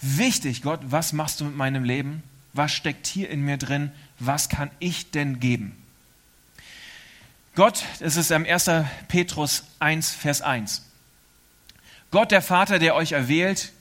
wichtig, 0.00 0.62
Gott, 0.62 0.80
was 0.84 1.12
machst 1.12 1.40
du 1.40 1.44
mit 1.44 1.56
meinem 1.56 1.84
Leben? 1.84 2.22
Was 2.52 2.72
steckt 2.72 3.06
hier 3.06 3.30
in 3.30 3.42
mir 3.42 3.58
drin? 3.58 3.92
Was 4.18 4.48
kann 4.48 4.70
ich 4.78 5.10
denn 5.10 5.40
geben? 5.40 5.76
Gott, 7.54 7.84
es 8.00 8.16
ist 8.16 8.32
am 8.32 8.44
1. 8.44 8.70
Petrus 9.08 9.64
1, 9.78 10.10
Vers 10.10 10.42
1. 10.42 10.82
Gott, 12.10 12.30
der 12.30 12.42
Vater, 12.42 12.78
der 12.78 12.94
euch 12.94 13.12
erwählt, 13.12 13.72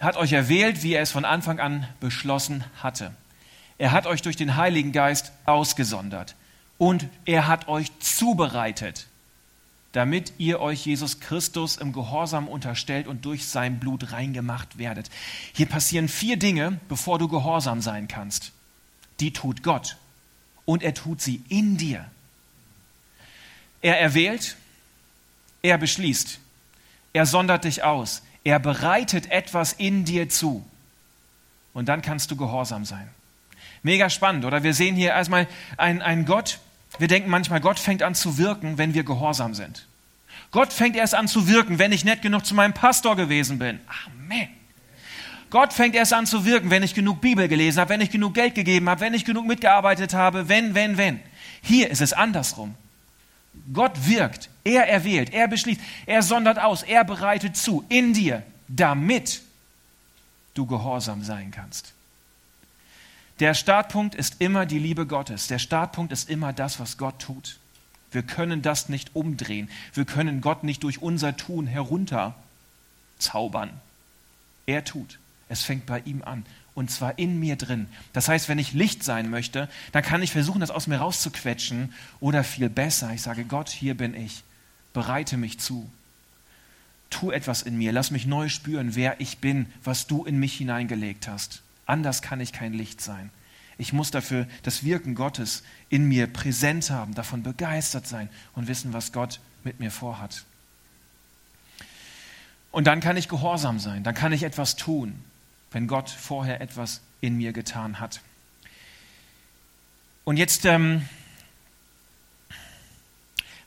hat 0.00 0.16
euch 0.16 0.32
erwählt, 0.32 0.82
wie 0.82 0.94
er 0.94 1.02
es 1.02 1.10
von 1.10 1.24
Anfang 1.24 1.60
an 1.60 1.88
beschlossen 2.00 2.64
hatte. 2.82 3.12
Er 3.78 3.92
hat 3.92 4.06
euch 4.06 4.22
durch 4.22 4.36
den 4.36 4.56
Heiligen 4.56 4.92
Geist 4.92 5.32
ausgesondert 5.44 6.34
und 6.78 7.06
er 7.24 7.46
hat 7.46 7.68
euch 7.68 7.90
zubereitet, 8.00 9.06
damit 9.92 10.34
ihr 10.38 10.60
euch 10.60 10.84
Jesus 10.84 11.20
Christus 11.20 11.76
im 11.76 11.92
Gehorsam 11.92 12.48
unterstellt 12.48 13.06
und 13.06 13.24
durch 13.24 13.46
sein 13.46 13.78
Blut 13.78 14.12
reingemacht 14.12 14.78
werdet. 14.78 15.10
Hier 15.54 15.66
passieren 15.66 16.08
vier 16.08 16.38
Dinge, 16.38 16.80
bevor 16.88 17.18
du 17.18 17.28
gehorsam 17.28 17.80
sein 17.80 18.08
kannst. 18.08 18.52
Die 19.20 19.32
tut 19.32 19.62
Gott 19.62 19.96
und 20.66 20.82
er 20.82 20.92
tut 20.92 21.22
sie 21.22 21.42
in 21.48 21.78
dir. 21.78 22.04
Er 23.80 24.00
erwählt, 24.00 24.56
er 25.62 25.78
beschließt, 25.78 26.40
er 27.12 27.24
sondert 27.24 27.64
dich 27.64 27.82
aus, 27.82 28.22
er 28.46 28.60
bereitet 28.60 29.32
etwas 29.32 29.72
in 29.72 30.04
dir 30.04 30.28
zu. 30.28 30.64
Und 31.72 31.88
dann 31.88 32.00
kannst 32.00 32.30
du 32.30 32.36
gehorsam 32.36 32.84
sein. 32.84 33.08
Mega 33.82 34.08
spannend, 34.08 34.44
oder? 34.44 34.62
Wir 34.62 34.72
sehen 34.72 34.94
hier 34.94 35.08
erstmal 35.08 35.48
einen, 35.76 36.24
Gott. 36.26 36.60
Wir 37.00 37.08
denken 37.08 37.28
manchmal, 37.28 37.60
Gott 37.60 37.80
fängt 37.80 38.04
an 38.04 38.14
zu 38.14 38.38
wirken, 38.38 38.78
wenn 38.78 38.94
wir 38.94 39.02
gehorsam 39.02 39.52
sind. 39.54 39.88
Gott 40.52 40.72
fängt 40.72 40.94
erst 40.94 41.16
an 41.16 41.26
zu 41.26 41.48
wirken, 41.48 41.80
wenn 41.80 41.90
ich 41.90 42.04
nett 42.04 42.22
genug 42.22 42.46
zu 42.46 42.54
meinem 42.54 42.72
Pastor 42.72 43.16
gewesen 43.16 43.58
bin. 43.58 43.80
Amen. 44.06 44.48
Gott 45.50 45.72
fängt 45.72 45.96
erst 45.96 46.12
an 46.12 46.26
zu 46.26 46.44
wirken, 46.44 46.70
wenn 46.70 46.84
ich 46.84 46.94
genug 46.94 47.20
Bibel 47.20 47.48
gelesen 47.48 47.80
habe, 47.80 47.90
wenn 47.90 48.00
ich 48.00 48.12
genug 48.12 48.34
Geld 48.34 48.54
gegeben 48.54 48.88
habe, 48.88 49.00
wenn 49.00 49.12
ich 49.12 49.24
genug 49.24 49.44
mitgearbeitet 49.46 50.14
habe, 50.14 50.48
wenn, 50.48 50.76
wenn, 50.76 50.96
wenn. 50.96 51.18
Hier 51.62 51.90
ist 51.90 52.00
es 52.00 52.12
andersrum. 52.12 52.76
Gott 53.72 54.06
wirkt, 54.06 54.48
er 54.64 54.88
erwählt, 54.88 55.32
er 55.32 55.48
beschließt, 55.48 55.80
er 56.06 56.22
sondert 56.22 56.58
aus, 56.58 56.82
er 56.82 57.04
bereitet 57.04 57.56
zu 57.56 57.84
in 57.88 58.14
dir, 58.14 58.42
damit 58.68 59.42
du 60.54 60.66
gehorsam 60.66 61.22
sein 61.22 61.50
kannst. 61.50 61.92
Der 63.40 63.54
Startpunkt 63.54 64.14
ist 64.14 64.40
immer 64.40 64.64
die 64.64 64.78
Liebe 64.78 65.06
Gottes. 65.06 65.46
Der 65.46 65.58
Startpunkt 65.58 66.12
ist 66.12 66.30
immer 66.30 66.52
das, 66.52 66.80
was 66.80 66.96
Gott 66.96 67.20
tut. 67.20 67.58
Wir 68.10 68.22
können 68.22 68.62
das 68.62 68.88
nicht 68.88 69.14
umdrehen. 69.14 69.68
Wir 69.92 70.06
können 70.06 70.40
Gott 70.40 70.64
nicht 70.64 70.82
durch 70.84 71.02
unser 71.02 71.36
Tun 71.36 71.66
herunterzaubern. 71.66 73.70
Er 74.64 74.84
tut. 74.84 75.18
Es 75.48 75.62
fängt 75.62 75.86
bei 75.86 76.00
ihm 76.00 76.22
an 76.22 76.46
und 76.76 76.90
zwar 76.90 77.18
in 77.18 77.40
mir 77.40 77.56
drin. 77.56 77.88
Das 78.12 78.28
heißt, 78.28 78.48
wenn 78.48 78.58
ich 78.58 78.74
Licht 78.74 79.02
sein 79.02 79.30
möchte, 79.30 79.68
dann 79.92 80.04
kann 80.04 80.22
ich 80.22 80.30
versuchen, 80.30 80.60
das 80.60 80.70
aus 80.70 80.86
mir 80.86 80.98
rauszuquetschen 80.98 81.92
oder 82.20 82.44
viel 82.44 82.68
besser, 82.68 83.12
ich 83.12 83.22
sage, 83.22 83.44
Gott, 83.44 83.70
hier 83.70 83.96
bin 83.96 84.14
ich, 84.14 84.44
bereite 84.92 85.38
mich 85.38 85.58
zu. 85.58 85.90
Tu 87.08 87.30
etwas 87.30 87.62
in 87.62 87.78
mir, 87.78 87.92
lass 87.92 88.10
mich 88.10 88.26
neu 88.26 88.50
spüren, 88.50 88.94
wer 88.94 89.20
ich 89.20 89.38
bin, 89.38 89.66
was 89.82 90.06
du 90.06 90.24
in 90.24 90.38
mich 90.38 90.54
hineingelegt 90.58 91.28
hast. 91.28 91.62
Anders 91.86 92.20
kann 92.20 92.40
ich 92.40 92.52
kein 92.52 92.74
Licht 92.74 93.00
sein. 93.00 93.30
Ich 93.78 93.94
muss 93.94 94.10
dafür 94.10 94.46
das 94.62 94.84
Wirken 94.84 95.14
Gottes 95.14 95.62
in 95.88 96.06
mir 96.06 96.26
präsent 96.26 96.90
haben, 96.90 97.14
davon 97.14 97.42
begeistert 97.42 98.06
sein 98.06 98.28
und 98.54 98.68
wissen, 98.68 98.92
was 98.92 99.12
Gott 99.12 99.40
mit 99.64 99.80
mir 99.80 99.90
vorhat. 99.90 100.44
Und 102.70 102.86
dann 102.86 103.00
kann 103.00 103.16
ich 103.16 103.28
gehorsam 103.28 103.78
sein, 103.78 104.02
dann 104.02 104.14
kann 104.14 104.32
ich 104.32 104.42
etwas 104.42 104.76
tun, 104.76 105.24
wenn 105.76 105.88
Gott 105.88 106.08
vorher 106.08 106.62
etwas 106.62 107.02
in 107.20 107.36
mir 107.36 107.52
getan 107.52 108.00
hat. 108.00 108.22
Und 110.24 110.38
jetzt 110.38 110.64
ähm, 110.64 111.06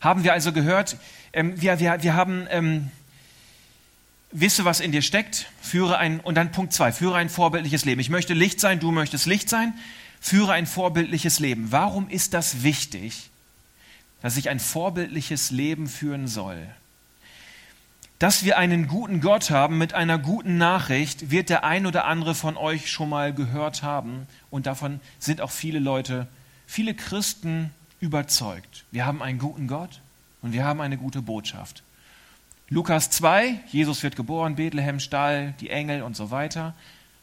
haben 0.02 0.24
wir 0.24 0.34
also 0.34 0.52
gehört, 0.52 0.98
ähm, 1.34 1.62
wir, 1.62 1.80
wir, 1.80 2.02
wir 2.02 2.16
haben, 2.16 2.48
ähm, 2.50 2.90
wisse, 4.32 4.66
was 4.66 4.80
in 4.80 4.92
dir 4.92 5.04
steckt, 5.04 5.52
führe 5.62 6.00
ein, 6.00 6.20
und 6.20 6.34
dann 6.34 6.52
Punkt 6.52 6.74
zwei, 6.74 6.92
führe 6.92 7.16
ein 7.16 7.30
vorbildliches 7.30 7.86
Leben. 7.86 8.02
Ich 8.02 8.10
möchte 8.10 8.34
Licht 8.34 8.60
sein, 8.60 8.80
du 8.80 8.90
möchtest 8.90 9.28
Licht 9.28 9.48
sein, 9.48 9.76
führe 10.20 10.54
ein 10.54 10.66
vorbildliches 10.66 11.40
Leben. 11.40 11.72
Warum 11.72 12.10
ist 12.10 12.34
das 12.34 12.64
wichtig, 12.64 13.30
dass 14.24 14.36
ich 14.36 14.50
ein 14.50 14.60
vorbildliches 14.60 15.52
Leben 15.52 15.88
führen 15.88 16.28
soll? 16.28 16.58
Dass 18.20 18.44
wir 18.44 18.58
einen 18.58 18.88
guten 18.88 19.22
Gott 19.22 19.50
haben 19.50 19.78
mit 19.78 19.94
einer 19.94 20.20
guten 20.20 20.58
Nachricht, 20.58 21.32
wird 21.32 21.50
der 21.50 21.64
ein 21.64 21.86
oder 21.86 22.04
andere 22.04 22.36
von 22.36 22.58
euch 22.58 22.92
schon 22.92 23.08
mal 23.08 23.34
gehört 23.34 23.82
haben. 23.82 24.28
Und 24.52 24.66
davon 24.66 25.00
sind 25.20 25.40
auch 25.40 25.52
viele 25.52 25.80
Leute, 25.80 26.28
viele 26.68 26.94
Christen 26.94 27.72
überzeugt. 28.02 28.84
Wir 28.92 29.06
haben 29.06 29.24
einen 29.24 29.40
guten 29.40 29.68
Gott 29.68 30.02
und 30.42 30.52
wir 30.52 30.66
haben 30.66 30.82
eine 30.82 30.98
gute 30.98 31.22
Botschaft. 31.22 31.82
Lukas 32.68 33.10
2, 33.10 33.62
Jesus 33.68 34.04
wird 34.04 34.18
geboren, 34.18 34.58
Bethlehem, 34.58 35.00
Stall, 35.00 35.54
die 35.62 35.70
Engel 35.70 36.04
und 36.04 36.18
so 36.18 36.30
weiter. 36.30 36.74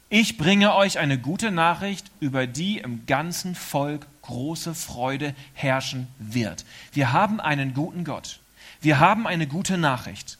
Ich 0.08 0.38
bringe 0.38 0.74
euch 0.74 0.98
eine 0.98 1.18
gute 1.18 1.50
Nachricht, 1.50 2.10
über 2.20 2.46
die 2.46 2.78
im 2.78 3.04
ganzen 3.04 3.54
Volk 3.54 4.06
große 4.22 4.74
Freude 4.74 5.34
herrschen 5.52 6.06
wird. 6.18 6.64
Wir 6.94 7.12
haben 7.12 7.38
einen 7.38 7.74
guten 7.74 8.04
Gott. 8.04 8.40
Wir 8.80 8.98
haben 8.98 9.26
eine 9.26 9.46
gute 9.46 9.76
Nachricht. 9.76 10.38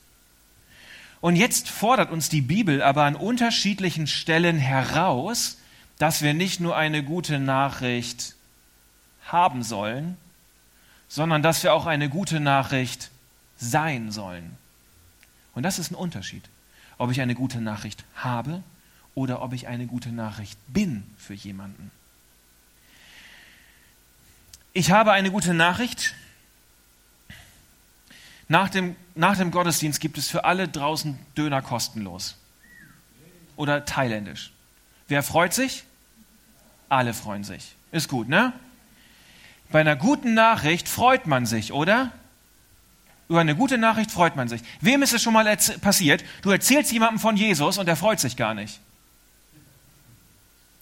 Und 1.26 1.35
jetzt 1.35 1.68
fordert 1.68 2.12
uns 2.12 2.28
die 2.28 2.40
Bibel 2.40 2.80
aber 2.80 3.02
an 3.02 3.16
unterschiedlichen 3.16 4.06
Stellen 4.06 4.59
heraus, 4.59 5.59
dass 5.99 6.23
wir 6.23 6.35
nicht 6.35 6.61
nur 6.61 6.76
eine 6.76 7.02
gute 7.02 7.40
Nachricht 7.40 8.37
haben 9.25 9.64
sollen, 9.64 10.16
sondern 11.09 11.42
dass 11.42 11.64
wir 11.64 11.75
auch 11.75 11.87
eine 11.87 12.09
gute 12.09 12.38
Nachricht 12.38 13.11
sein 13.56 14.12
sollen. 14.12 14.56
Und 15.52 15.64
das 15.64 15.80
ist 15.80 15.90
ein 15.90 15.97
Unterschied, 15.97 16.45
ob 16.97 17.11
ich 17.11 17.21
eine 17.21 17.35
gute 17.35 17.61
Nachricht 17.61 18.04
habe 18.14 18.62
oder 19.16 19.42
ob 19.42 19.52
ich 19.52 19.66
eine 19.66 19.88
gute 19.88 20.11
Nachricht 20.11 20.61
bin 20.68 21.02
für 21.18 21.35
jemanden. 21.35 21.90
Ich 24.75 24.92
habe 24.92 25.11
eine 25.11 25.33
gute 25.33 25.54
Nachricht. 25.54 26.14
Nach 28.49 28.69
dem, 28.69 28.97
nach 29.15 29.37
dem 29.37 29.50
Gottesdienst 29.50 30.00
gibt 30.00 30.19
es 30.19 30.29
für 30.29 30.45
alle 30.45 30.69
draußen 30.69 31.19
Döner 31.37 31.62
kostenlos. 31.62 32.37
Oder 33.57 33.85
thailändisch. 33.85 34.53
Wer 35.09 35.23
freut 35.23 35.55
sich? 35.55 35.85
Alle 36.88 37.15
freuen 37.15 37.45
sich. 37.45 37.75
Ist 37.91 38.09
gut, 38.09 38.29
ne? 38.29 38.53
Bei 39.71 39.81
einer 39.81 39.97
guten 39.97 40.35
Nachricht 40.35 40.88
freut 40.88 41.26
man 41.26 41.47
sich, 41.47 41.73
oder? 41.73 42.12
Über 43.29 43.41
eine 43.41 43.57
gute 43.57 43.79
Nachricht 43.79 44.12
freut 44.12 44.37
man 44.37 44.49
sich. 44.49 44.62
Wem 44.81 45.03
ist 45.03 45.12
es 45.12 45.23
schon 45.23 45.33
mal 45.33 45.57
passiert? 45.81 46.25
Du 46.43 46.50
erzählst 46.50 46.93
jemandem 46.93 47.19
von 47.19 47.37
Jesus 47.37 47.79
und 47.79 47.88
er 47.88 47.97
freut 47.97 48.21
sich 48.21 48.37
gar 48.37 48.55
nicht. 48.55 48.79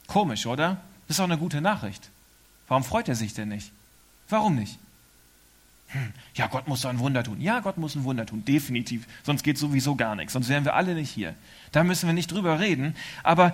Komisch, 0.05 0.45
oder? 0.45 0.77
Das 1.07 1.15
ist 1.15 1.19
doch 1.19 1.23
eine 1.23 1.39
gute 1.39 1.61
Nachricht. 1.61 2.09
Warum 2.67 2.83
freut 2.83 3.09
er 3.09 3.15
sich 3.15 3.33
denn 3.33 3.49
nicht? 3.49 3.71
Warum 4.29 4.55
nicht? 4.55 4.77
Hm, 5.87 6.13
ja, 6.33 6.47
Gott 6.47 6.67
muss 6.67 6.85
ein 6.85 6.99
Wunder 6.99 7.23
tun. 7.23 7.39
Ja, 7.41 7.59
Gott 7.59 7.77
muss 7.77 7.95
ein 7.95 8.03
Wunder 8.03 8.25
tun, 8.25 8.43
definitiv. 8.45 9.05
Sonst 9.23 9.43
geht 9.43 9.57
sowieso 9.57 9.95
gar 9.95 10.15
nichts. 10.15 10.33
Sonst 10.33 10.49
wären 10.49 10.65
wir 10.65 10.73
alle 10.73 10.95
nicht 10.95 11.11
hier. 11.11 11.35
Da 11.71 11.83
müssen 11.83 12.07
wir 12.07 12.13
nicht 12.13 12.31
drüber 12.31 12.59
reden. 12.59 12.95
Aber 13.23 13.53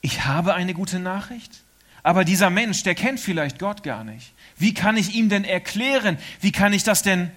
ich 0.00 0.24
habe 0.24 0.54
eine 0.54 0.74
gute 0.74 0.98
Nachricht. 1.00 1.62
Aber 2.02 2.24
dieser 2.24 2.50
Mensch, 2.50 2.82
der 2.82 2.94
kennt 2.94 3.18
vielleicht 3.18 3.58
Gott 3.58 3.82
gar 3.82 4.04
nicht. 4.04 4.32
Wie 4.58 4.74
kann 4.74 4.96
ich 4.96 5.14
ihm 5.14 5.28
denn 5.28 5.44
erklären? 5.44 6.18
Wie 6.40 6.52
kann 6.52 6.72
ich 6.72 6.84
das 6.84 7.02
denn 7.02 7.30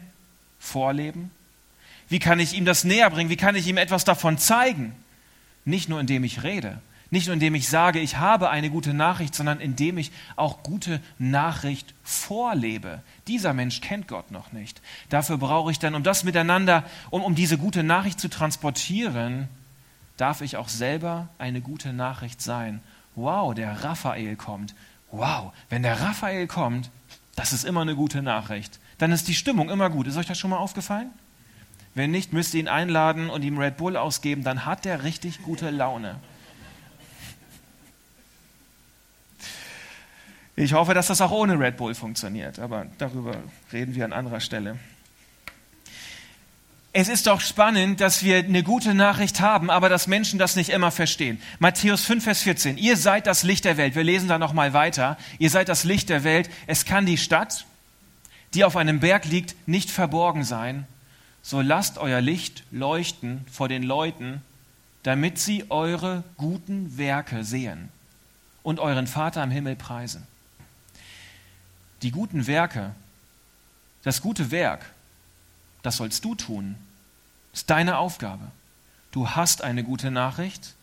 vorleben? 0.59 1.31
Wie 2.09 2.19
kann 2.19 2.39
ich 2.39 2.53
ihm 2.53 2.65
das 2.65 2.83
näher 2.83 3.09
bringen? 3.09 3.29
Wie 3.29 3.37
kann 3.37 3.55
ich 3.55 3.67
ihm 3.67 3.77
etwas 3.77 4.03
davon 4.03 4.37
zeigen? 4.37 4.93
Nicht 5.65 5.89
nur 5.89 5.99
indem 5.99 6.23
ich 6.23 6.43
rede, 6.43 6.79
nicht 7.09 7.27
nur 7.27 7.33
indem 7.33 7.55
ich 7.55 7.69
sage, 7.69 7.99
ich 7.99 8.17
habe 8.17 8.49
eine 8.49 8.69
gute 8.69 8.93
Nachricht, 8.93 9.33
sondern 9.33 9.59
indem 9.59 9.97
ich 9.97 10.11
auch 10.35 10.63
gute 10.63 11.01
Nachricht 11.19 11.93
vorlebe. 12.03 13.01
Dieser 13.27 13.53
Mensch 13.53 13.81
kennt 13.81 14.07
Gott 14.07 14.31
noch 14.31 14.51
nicht. 14.51 14.81
Dafür 15.10 15.38
brauche 15.38 15.72
ich 15.72 15.79
dann, 15.79 15.96
um 15.96 16.03
das 16.03 16.24
miteinander, 16.24 16.84
um, 17.10 17.24
um 17.24 17.36
diese 17.36 17.57
gute 17.57 17.84
Nachricht 17.84 18.19
zu 18.19 18.29
transportieren, 18.29 19.48
darf 20.15 20.41
ich 20.41 20.57
auch 20.57 20.69
selber 20.69 21.29
eine 21.38 21.62
gute 21.62 21.93
Nachricht 21.93 22.41
sein. 22.41 22.81
Wow, 23.15 23.53
der 23.53 23.84
Raphael 23.84 24.36
kommt. 24.36 24.75
Wow, 25.12 25.53
wenn 25.69 25.84
der 25.84 26.01
Raphael 26.01 26.48
kommt, 26.48 26.89
das 27.36 27.53
ist 27.53 27.65
immer 27.65 27.81
eine 27.81 27.96
gute 27.96 28.22
Nachricht. 28.22 28.79
Dann 28.98 29.12
ist 29.12 29.27
die 29.27 29.36
Stimmung 29.36 29.69
immer 29.69 29.89
gut. 29.89 30.07
Ist 30.07 30.17
euch 30.17 30.25
das 30.25 30.38
schon 30.39 30.50
mal 30.50 30.57
aufgefallen? 30.57 31.12
Wenn 31.93 32.12
nicht, 32.12 32.34
müsst 32.34 32.53
ihr 32.53 32.60
ihn 32.60 32.67
einladen 32.67 33.29
und 33.29 33.43
ihm 33.43 33.57
Red 33.57 33.77
Bull 33.77 33.98
ausgeben, 33.98 34.43
dann 34.43 34.65
hat 34.65 34.86
er 34.86 35.03
richtig 35.03 35.41
gute 35.41 35.69
Laune. 35.69 36.15
Ich 40.59 40.73
hoffe, 40.73 40.95
dass 40.95 41.05
das 41.05 41.21
auch 41.21 41.29
ohne 41.29 41.59
Red 41.59 41.77
Bull 41.77 41.93
funktioniert, 41.93 42.57
aber 42.57 42.87
darüber 42.97 43.35
reden 43.71 43.93
wir 43.93 44.03
an 44.05 44.11
anderer 44.11 44.39
Stelle. 44.39 44.79
Es 46.93 47.09
ist 47.09 47.27
doch 47.27 47.41
spannend, 47.41 48.01
dass 48.01 48.23
wir 48.23 48.37
eine 48.37 48.63
gute 48.63 48.95
Nachricht 48.95 49.39
haben, 49.39 49.69
aber 49.69 49.87
dass 49.87 50.07
Menschen 50.07 50.39
das 50.39 50.55
nicht 50.55 50.69
immer 50.69 50.89
verstehen. 50.89 51.39
Matthäus 51.59 52.05
5, 52.05 52.23
Vers 52.23 52.41
14. 52.41 52.77
Ihr 52.77 52.97
seid 52.97 53.27
das 53.27 53.43
Licht 53.43 53.65
der 53.65 53.77
Welt. 53.77 53.93
Wir 53.93 54.03
lesen 54.03 54.27
da 54.27 54.39
nochmal 54.39 54.73
weiter. 54.73 55.19
Ihr 55.37 55.51
seid 55.51 55.69
das 55.69 55.83
Licht 55.83 56.09
der 56.09 56.23
Welt. 56.23 56.49
Es 56.65 56.85
kann 56.85 57.05
die 57.05 57.19
Stadt, 57.19 57.67
die 58.55 58.63
auf 58.63 58.75
einem 58.75 58.99
Berg 58.99 59.25
liegt, 59.25 59.55
nicht 59.67 59.91
verborgen 59.91 60.43
sein. 60.43 60.87
So 61.43 61.61
lasst 61.61 61.99
euer 61.99 62.19
Licht 62.19 62.63
leuchten 62.71 63.45
vor 63.51 63.69
den 63.69 63.83
Leuten, 63.83 64.41
damit 65.03 65.37
sie 65.37 65.65
eure 65.69 66.23
guten 66.35 66.97
Werke 66.97 67.43
sehen 67.43 67.89
und 68.63 68.79
euren 68.79 69.05
Vater 69.05 69.43
im 69.43 69.51
Himmel 69.51 69.75
preisen 69.75 70.25
die 72.01 72.11
guten 72.11 72.47
Werke, 72.47 72.93
das 74.03 74.21
gute 74.21 74.51
Werk, 74.51 74.85
das 75.81 75.97
sollst 75.97 76.23
du 76.25 76.35
tun. 76.35 76.75
Das 77.51 77.61
ist 77.61 77.69
deine 77.69 77.97
Aufgabe. 77.97 78.51
Du 79.11 79.29
hast 79.29 79.63
eine 79.63 79.83
gute 79.83 80.11
Nachricht 80.11 80.75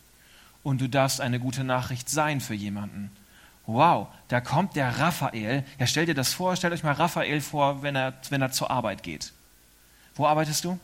und 0.63 0.81
du 0.81 0.89
darfst 0.89 1.21
eine 1.21 1.39
gute 1.39 1.63
Nachricht 1.63 2.09
sein 2.09 2.41
für 2.41 2.53
jemanden. 2.53 3.11
Wow, 3.67 4.07
da 4.27 4.41
kommt 4.41 4.75
der 4.75 4.99
Raphael. 4.99 5.63
Ja, 5.79 5.87
stell 5.87 6.05
dir 6.05 6.13
das 6.13 6.33
vor, 6.33 6.55
stellt 6.55 6.73
euch 6.73 6.83
mal 6.83 6.93
Raphael 6.93 7.41
vor, 7.41 7.81
wenn 7.81 7.95
er, 7.95 8.13
wenn 8.29 8.41
er 8.41 8.51
zur 8.51 8.69
Arbeit 8.69 9.01
geht. 9.01 9.31
Wo 10.15 10.27
arbeitest 10.27 10.63
du? 10.63 10.79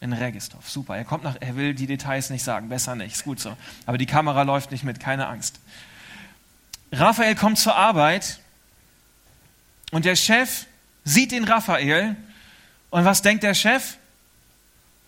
In 0.00 0.12
Registorf. 0.12 0.68
Super. 0.68 0.96
Er 0.96 1.04
kommt 1.04 1.24
nach, 1.24 1.36
er 1.40 1.56
will 1.56 1.74
die 1.74 1.86
Details 1.86 2.30
nicht 2.30 2.42
sagen. 2.42 2.68
Besser 2.68 2.94
nicht. 2.96 3.14
Ist 3.14 3.24
gut 3.24 3.40
so. 3.40 3.56
Aber 3.86 3.98
die 3.98 4.06
Kamera 4.06 4.42
läuft 4.42 4.70
nicht 4.70 4.84
mit. 4.84 5.00
Keine 5.00 5.26
Angst. 5.26 5.58
Raphael 6.92 7.34
kommt 7.34 7.58
zur 7.58 7.76
Arbeit 7.76 8.40
und 9.96 10.04
der 10.04 10.14
Chef 10.14 10.66
sieht 11.04 11.32
den 11.32 11.44
Raphael 11.44 12.16
und 12.90 13.06
was 13.06 13.22
denkt 13.22 13.42
der 13.42 13.54
Chef? 13.54 13.96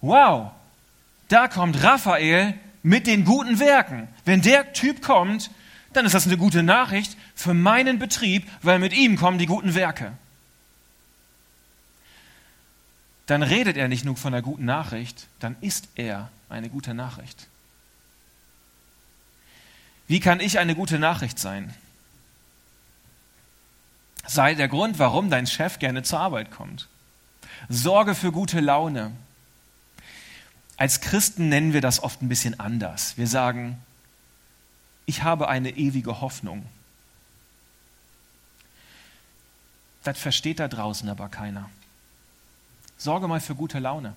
Wow, 0.00 0.50
da 1.28 1.46
kommt 1.46 1.82
Raphael 1.82 2.54
mit 2.82 3.06
den 3.06 3.26
guten 3.26 3.58
Werken. 3.58 4.08
Wenn 4.24 4.40
der 4.40 4.72
Typ 4.72 5.02
kommt, 5.02 5.50
dann 5.92 6.06
ist 6.06 6.14
das 6.14 6.24
eine 6.24 6.38
gute 6.38 6.62
Nachricht 6.62 7.18
für 7.34 7.52
meinen 7.52 7.98
Betrieb, 7.98 8.48
weil 8.62 8.78
mit 8.78 8.94
ihm 8.94 9.16
kommen 9.16 9.36
die 9.36 9.44
guten 9.44 9.74
Werke. 9.74 10.12
Dann 13.26 13.42
redet 13.42 13.76
er 13.76 13.88
nicht 13.88 14.06
nur 14.06 14.16
von 14.16 14.32
einer 14.32 14.42
guten 14.42 14.64
Nachricht, 14.64 15.26
dann 15.38 15.54
ist 15.60 15.88
er 15.96 16.30
eine 16.48 16.70
gute 16.70 16.94
Nachricht. 16.94 17.46
Wie 20.06 20.20
kann 20.20 20.40
ich 20.40 20.58
eine 20.58 20.74
gute 20.74 20.98
Nachricht 20.98 21.38
sein? 21.38 21.74
Sei 24.28 24.54
der 24.54 24.68
Grund, 24.68 24.98
warum 24.98 25.30
dein 25.30 25.46
Chef 25.46 25.78
gerne 25.78 26.02
zur 26.02 26.20
Arbeit 26.20 26.50
kommt. 26.50 26.88
Sorge 27.68 28.14
für 28.14 28.30
gute 28.30 28.60
Laune. 28.60 29.12
Als 30.76 31.00
Christen 31.00 31.48
nennen 31.48 31.72
wir 31.72 31.80
das 31.80 32.02
oft 32.02 32.22
ein 32.22 32.28
bisschen 32.28 32.60
anders. 32.60 33.16
Wir 33.16 33.26
sagen, 33.26 33.82
ich 35.06 35.22
habe 35.22 35.48
eine 35.48 35.70
ewige 35.70 36.20
Hoffnung. 36.20 36.64
Das 40.04 40.18
versteht 40.18 40.60
da 40.60 40.68
draußen 40.68 41.08
aber 41.08 41.28
keiner. 41.28 41.68
Sorge 42.96 43.26
mal 43.28 43.40
für 43.40 43.54
gute 43.54 43.78
Laune. 43.78 44.14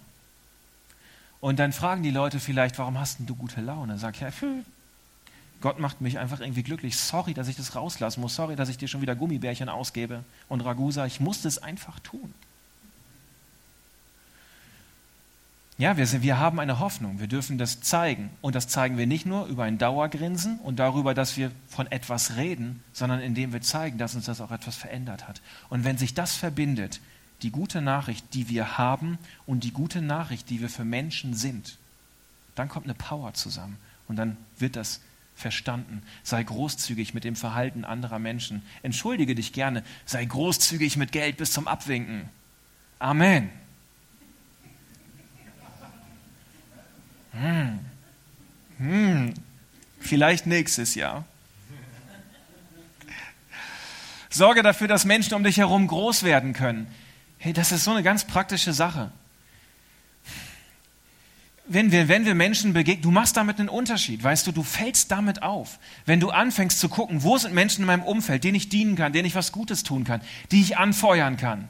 Und 1.40 1.58
dann 1.58 1.74
fragen 1.74 2.04
die 2.04 2.12
Leute 2.12 2.40
vielleicht, 2.40 2.78
warum 2.78 3.00
hast 3.00 3.20
denn 3.20 3.26
du 3.26 3.36
gute 3.36 3.62
Laune? 3.62 3.98
Sag 3.98 4.20
ja, 4.20 4.30
Gott 5.62 5.80
macht 5.80 6.02
mich 6.02 6.20
einfach 6.20 6.40
irgendwie 6.40 6.64
glücklich. 6.64 6.98
Sorry, 6.98 7.34
dass 7.34 7.48
ich 7.48 7.56
das 7.56 7.76
rauslassen 7.76 8.22
muss. 8.22 8.36
Sorry, 8.36 8.56
dass 8.56 8.70
ich 8.70 8.78
dir 8.78 8.88
schon 8.88 9.02
wieder 9.02 9.16
Gummibärchen 9.16 9.70
ausgebe. 9.70 10.24
Und 10.50 10.62
Ragusa, 10.62 11.06
ich 11.06 11.20
musste 11.20 11.48
es 11.48 11.60
einfach 11.60 12.00
tun. 12.00 12.34
Ja, 15.78 15.98
wir, 15.98 16.06
sind, 16.06 16.22
wir 16.22 16.38
haben 16.38 16.60
eine 16.60 16.80
Hoffnung. 16.80 17.20
Wir 17.20 17.28
dürfen 17.28 17.58
das 17.58 17.82
zeigen. 17.82 18.30
Und 18.42 18.56
das 18.56 18.68
zeigen 18.68 18.98
wir 18.98 19.08
nicht 19.08 19.26
nur 19.26 19.46
über 19.46 19.64
ein 19.64 19.78
Dauergrinsen 19.78 20.60
und 20.60 20.78
darüber, 20.78 21.14
dass 21.14 21.38
wir 21.38 21.52
von 21.68 21.92
etwas 21.92 22.36
reden, 22.36 22.84
sondern 22.94 23.20
indem 23.20 23.54
wir 23.54 23.62
zeigen, 23.62 23.98
dass 23.98 24.14
uns 24.16 24.26
das 24.26 24.42
auch 24.42 24.52
etwas 24.52 24.76
verändert 24.76 25.28
hat. 25.28 25.42
Und 25.70 25.84
wenn 25.84 25.98
sich 25.98 26.14
das 26.14 26.36
verbindet, 26.36 27.02
die 27.42 27.52
gute 27.52 27.82
Nachricht, 27.82 28.34
die 28.34 28.50
wir 28.50 28.78
haben 28.78 29.18
und 29.46 29.64
die 29.64 29.72
gute 29.72 30.02
Nachricht, 30.02 30.50
die 30.50 30.62
wir 30.62 30.70
für 30.70 30.86
Menschen 30.86 31.34
sind, 31.34 31.78
dann 32.56 32.70
kommt 32.70 32.86
eine 32.86 32.94
Power 32.94 33.34
zusammen 33.34 33.78
und 34.08 34.18
dann 34.18 34.38
wird 34.60 34.76
das 34.76 35.02
verstanden. 35.42 36.04
Sei 36.24 36.42
großzügig 36.44 37.14
mit 37.14 37.24
dem 37.24 37.36
Verhalten 37.36 37.84
anderer 37.84 38.20
Menschen. 38.20 38.62
Entschuldige 38.84 39.36
dich 39.36 39.52
gerne. 39.52 39.84
Sei 40.06 40.24
großzügig 40.24 40.96
mit 40.96 41.12
Geld 41.12 41.38
bis 41.38 41.52
zum 41.52 41.68
Abwinken. 41.68 42.30
Amen. 43.00 43.50
Hm. 47.34 47.80
Hm. 48.78 49.34
Vielleicht 50.00 50.48
nächstes 50.48 50.96
Jahr. 50.96 51.26
Sorge 54.30 54.64
dafür, 54.64 54.88
dass 54.88 55.04
Menschen 55.04 55.34
um 55.34 55.44
dich 55.44 55.58
herum 55.58 55.88
groß 55.88 56.24
werden 56.24 56.54
können. 56.54 56.88
Hey, 57.38 57.54
das 57.54 57.72
ist 57.72 57.84
so 57.84 57.92
eine 57.92 58.04
ganz 58.04 58.26
praktische 58.26 58.72
Sache. 58.72 59.12
Wenn 61.74 61.94
wir, 61.94 62.10
wenn 62.10 62.26
wir 62.26 62.36
Menschen 62.36 62.74
begegnen, 62.74 63.02
du 63.02 63.12
machst 63.12 63.38
damit 63.38 63.58
einen 63.58 63.70
Unterschied, 63.70 64.22
weißt 64.22 64.46
du, 64.46 64.52
du 64.52 64.62
fällst 64.62 65.10
damit 65.10 65.42
auf. 65.42 65.80
Wenn 66.06 66.20
du 66.20 66.30
anfängst 66.30 66.78
zu 66.78 66.90
gucken, 66.90 67.24
wo 67.24 67.38
sind 67.38 67.54
Menschen 67.54 67.82
in 67.82 67.88
meinem 67.88 68.04
Umfeld, 68.04 68.44
denen 68.44 68.56
ich 68.56 68.68
dienen 68.68 68.98
kann, 68.98 69.14
denen 69.14 69.26
ich 69.26 69.36
was 69.36 69.54
Gutes 69.54 69.84
tun 69.84 70.04
kann, 70.04 70.20
die 70.52 70.60
ich 70.60 70.78
anfeuern 70.78 71.38
kann. 71.38 71.70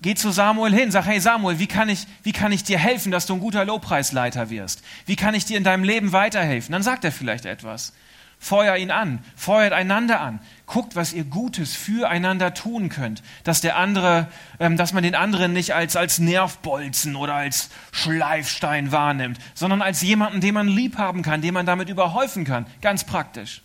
Geh 0.00 0.14
zu 0.14 0.30
Samuel 0.30 0.74
hin, 0.74 0.90
sag, 0.90 1.04
hey 1.04 1.20
Samuel, 1.20 1.58
wie 1.58 1.66
kann, 1.66 1.90
ich, 1.90 2.06
wie 2.22 2.32
kann 2.32 2.50
ich 2.50 2.64
dir 2.64 2.78
helfen, 2.78 3.12
dass 3.12 3.26
du 3.26 3.34
ein 3.34 3.40
guter 3.40 3.66
Lobpreisleiter 3.66 4.48
wirst? 4.48 4.82
Wie 5.04 5.16
kann 5.16 5.34
ich 5.34 5.44
dir 5.44 5.58
in 5.58 5.64
deinem 5.64 5.84
Leben 5.84 6.12
weiterhelfen? 6.12 6.72
Dann 6.72 6.82
sagt 6.82 7.04
er 7.04 7.12
vielleicht 7.12 7.44
etwas. 7.44 7.92
Feuer 8.38 8.76
ihn 8.76 8.92
an, 8.92 9.18
feuert 9.36 9.74
einander 9.74 10.20
an, 10.20 10.40
guckt, 10.68 10.94
was 10.94 11.12
ihr 11.12 11.24
Gutes 11.24 11.74
füreinander 11.74 12.54
tun 12.54 12.90
könnt, 12.90 13.22
dass 13.42 13.60
der 13.60 13.76
andere, 13.76 14.28
ähm, 14.60 14.76
dass 14.76 14.92
man 14.92 15.02
den 15.02 15.16
anderen 15.16 15.52
nicht 15.52 15.74
als, 15.74 15.96
als 15.96 16.20
Nervbolzen 16.20 17.16
oder 17.16 17.34
als 17.34 17.70
Schleifstein 17.90 18.92
wahrnimmt, 18.92 19.38
sondern 19.54 19.82
als 19.82 20.02
jemanden, 20.02 20.40
den 20.40 20.54
man 20.54 20.68
lieb 20.68 20.96
haben 20.98 21.22
kann, 21.22 21.42
den 21.42 21.54
man 21.54 21.66
damit 21.66 21.88
überhäufen 21.88 22.44
kann. 22.44 22.66
Ganz 22.80 23.04
praktisch. 23.04 23.62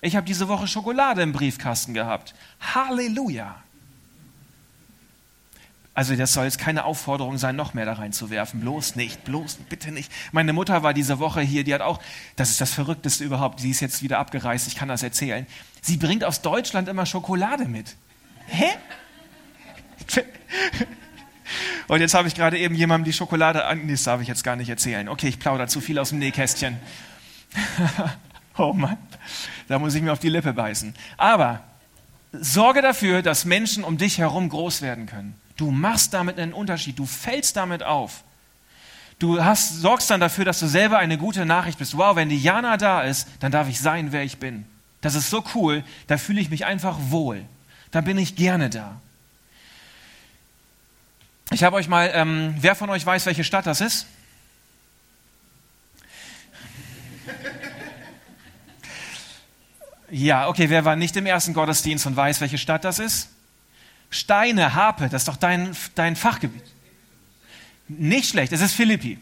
Ich 0.00 0.14
habe 0.14 0.26
diese 0.26 0.48
Woche 0.48 0.68
Schokolade 0.68 1.22
im 1.22 1.32
Briefkasten 1.32 1.94
gehabt. 1.94 2.34
Halleluja! 2.60 3.56
Also 5.98 6.14
das 6.14 6.32
soll 6.32 6.44
jetzt 6.44 6.58
keine 6.58 6.84
Aufforderung 6.84 7.38
sein, 7.38 7.56
noch 7.56 7.74
mehr 7.74 7.84
da 7.84 7.94
reinzuwerfen. 7.94 8.60
Bloß 8.60 8.94
nicht, 8.94 9.24
bloß 9.24 9.56
bitte 9.68 9.90
nicht. 9.90 10.12
Meine 10.30 10.52
Mutter 10.52 10.84
war 10.84 10.94
diese 10.94 11.18
Woche 11.18 11.40
hier, 11.40 11.64
die 11.64 11.74
hat 11.74 11.80
auch, 11.80 11.98
das 12.36 12.50
ist 12.50 12.60
das 12.60 12.72
Verrückteste 12.72 13.24
überhaupt, 13.24 13.58
sie 13.58 13.70
ist 13.70 13.80
jetzt 13.80 14.00
wieder 14.00 14.20
abgereist, 14.20 14.68
ich 14.68 14.76
kann 14.76 14.86
das 14.86 15.02
erzählen. 15.02 15.44
Sie 15.82 15.96
bringt 15.96 16.22
aus 16.22 16.40
Deutschland 16.40 16.88
immer 16.88 17.04
Schokolade 17.04 17.64
mit. 17.64 17.96
Hä? 18.46 18.68
Und 21.88 22.00
jetzt 22.00 22.14
habe 22.14 22.28
ich 22.28 22.36
gerade 22.36 22.56
eben 22.58 22.76
jemandem 22.76 23.06
die 23.06 23.12
Schokolade 23.12 23.64
an. 23.64 23.88
Das 23.88 24.04
darf 24.04 24.20
ich 24.20 24.28
jetzt 24.28 24.44
gar 24.44 24.54
nicht 24.54 24.68
erzählen. 24.68 25.08
Okay, 25.08 25.26
ich 25.26 25.40
plaudere 25.40 25.66
zu 25.66 25.80
viel 25.80 25.98
aus 25.98 26.10
dem 26.10 26.20
Nähkästchen. 26.20 26.78
oh 28.56 28.72
Mann, 28.72 28.98
da 29.66 29.80
muss 29.80 29.96
ich 29.96 30.02
mir 30.02 30.12
auf 30.12 30.20
die 30.20 30.28
Lippe 30.28 30.52
beißen. 30.52 30.94
Aber 31.16 31.64
sorge 32.30 32.82
dafür, 32.82 33.22
dass 33.22 33.44
Menschen 33.44 33.82
um 33.82 33.98
dich 33.98 34.18
herum 34.18 34.48
groß 34.48 34.80
werden 34.80 35.06
können. 35.06 35.34
Du 35.58 35.72
machst 35.72 36.14
damit 36.14 36.38
einen 36.38 36.54
Unterschied. 36.54 36.98
Du 36.98 37.04
fällst 37.04 37.56
damit 37.56 37.82
auf. 37.82 38.22
Du 39.18 39.44
hast, 39.44 39.80
sorgst 39.80 40.08
dann 40.08 40.20
dafür, 40.20 40.44
dass 40.44 40.60
du 40.60 40.68
selber 40.68 40.98
eine 40.98 41.18
gute 41.18 41.44
Nachricht 41.44 41.80
bist. 41.80 41.98
Wow, 41.98 42.14
wenn 42.14 42.28
die 42.28 42.40
Jana 42.40 42.76
da 42.76 43.02
ist, 43.02 43.26
dann 43.40 43.50
darf 43.50 43.68
ich 43.68 43.80
sein, 43.80 44.12
wer 44.12 44.22
ich 44.22 44.38
bin. 44.38 44.64
Das 45.00 45.16
ist 45.16 45.28
so 45.28 45.44
cool. 45.56 45.82
Da 46.06 46.16
fühle 46.16 46.40
ich 46.40 46.48
mich 46.48 46.64
einfach 46.64 46.96
wohl. 47.00 47.44
Da 47.90 48.00
bin 48.00 48.16
ich 48.18 48.36
gerne 48.36 48.70
da. 48.70 49.00
Ich 51.50 51.64
habe 51.64 51.74
euch 51.74 51.88
mal, 51.88 52.08
ähm, 52.14 52.54
wer 52.60 52.76
von 52.76 52.88
euch 52.90 53.04
weiß, 53.04 53.26
welche 53.26 53.42
Stadt 53.42 53.66
das 53.66 53.80
ist? 53.80 54.06
Ja, 60.08 60.48
okay, 60.48 60.70
wer 60.70 60.84
war 60.84 60.94
nicht 60.94 61.16
im 61.16 61.26
ersten 61.26 61.52
Gottesdienst 61.52 62.06
und 62.06 62.14
weiß, 62.14 62.40
welche 62.40 62.58
Stadt 62.58 62.84
das 62.84 63.00
ist? 63.00 63.30
Steine, 64.10 64.74
Harpe, 64.74 65.08
das 65.08 65.22
ist 65.22 65.28
doch 65.28 65.36
dein, 65.36 65.76
dein 65.94 66.16
Fachgebiet. 66.16 66.64
Nicht 67.88 68.30
schlecht, 68.30 68.52
es 68.52 68.60
ist 68.60 68.72
Philippi. 68.72 69.18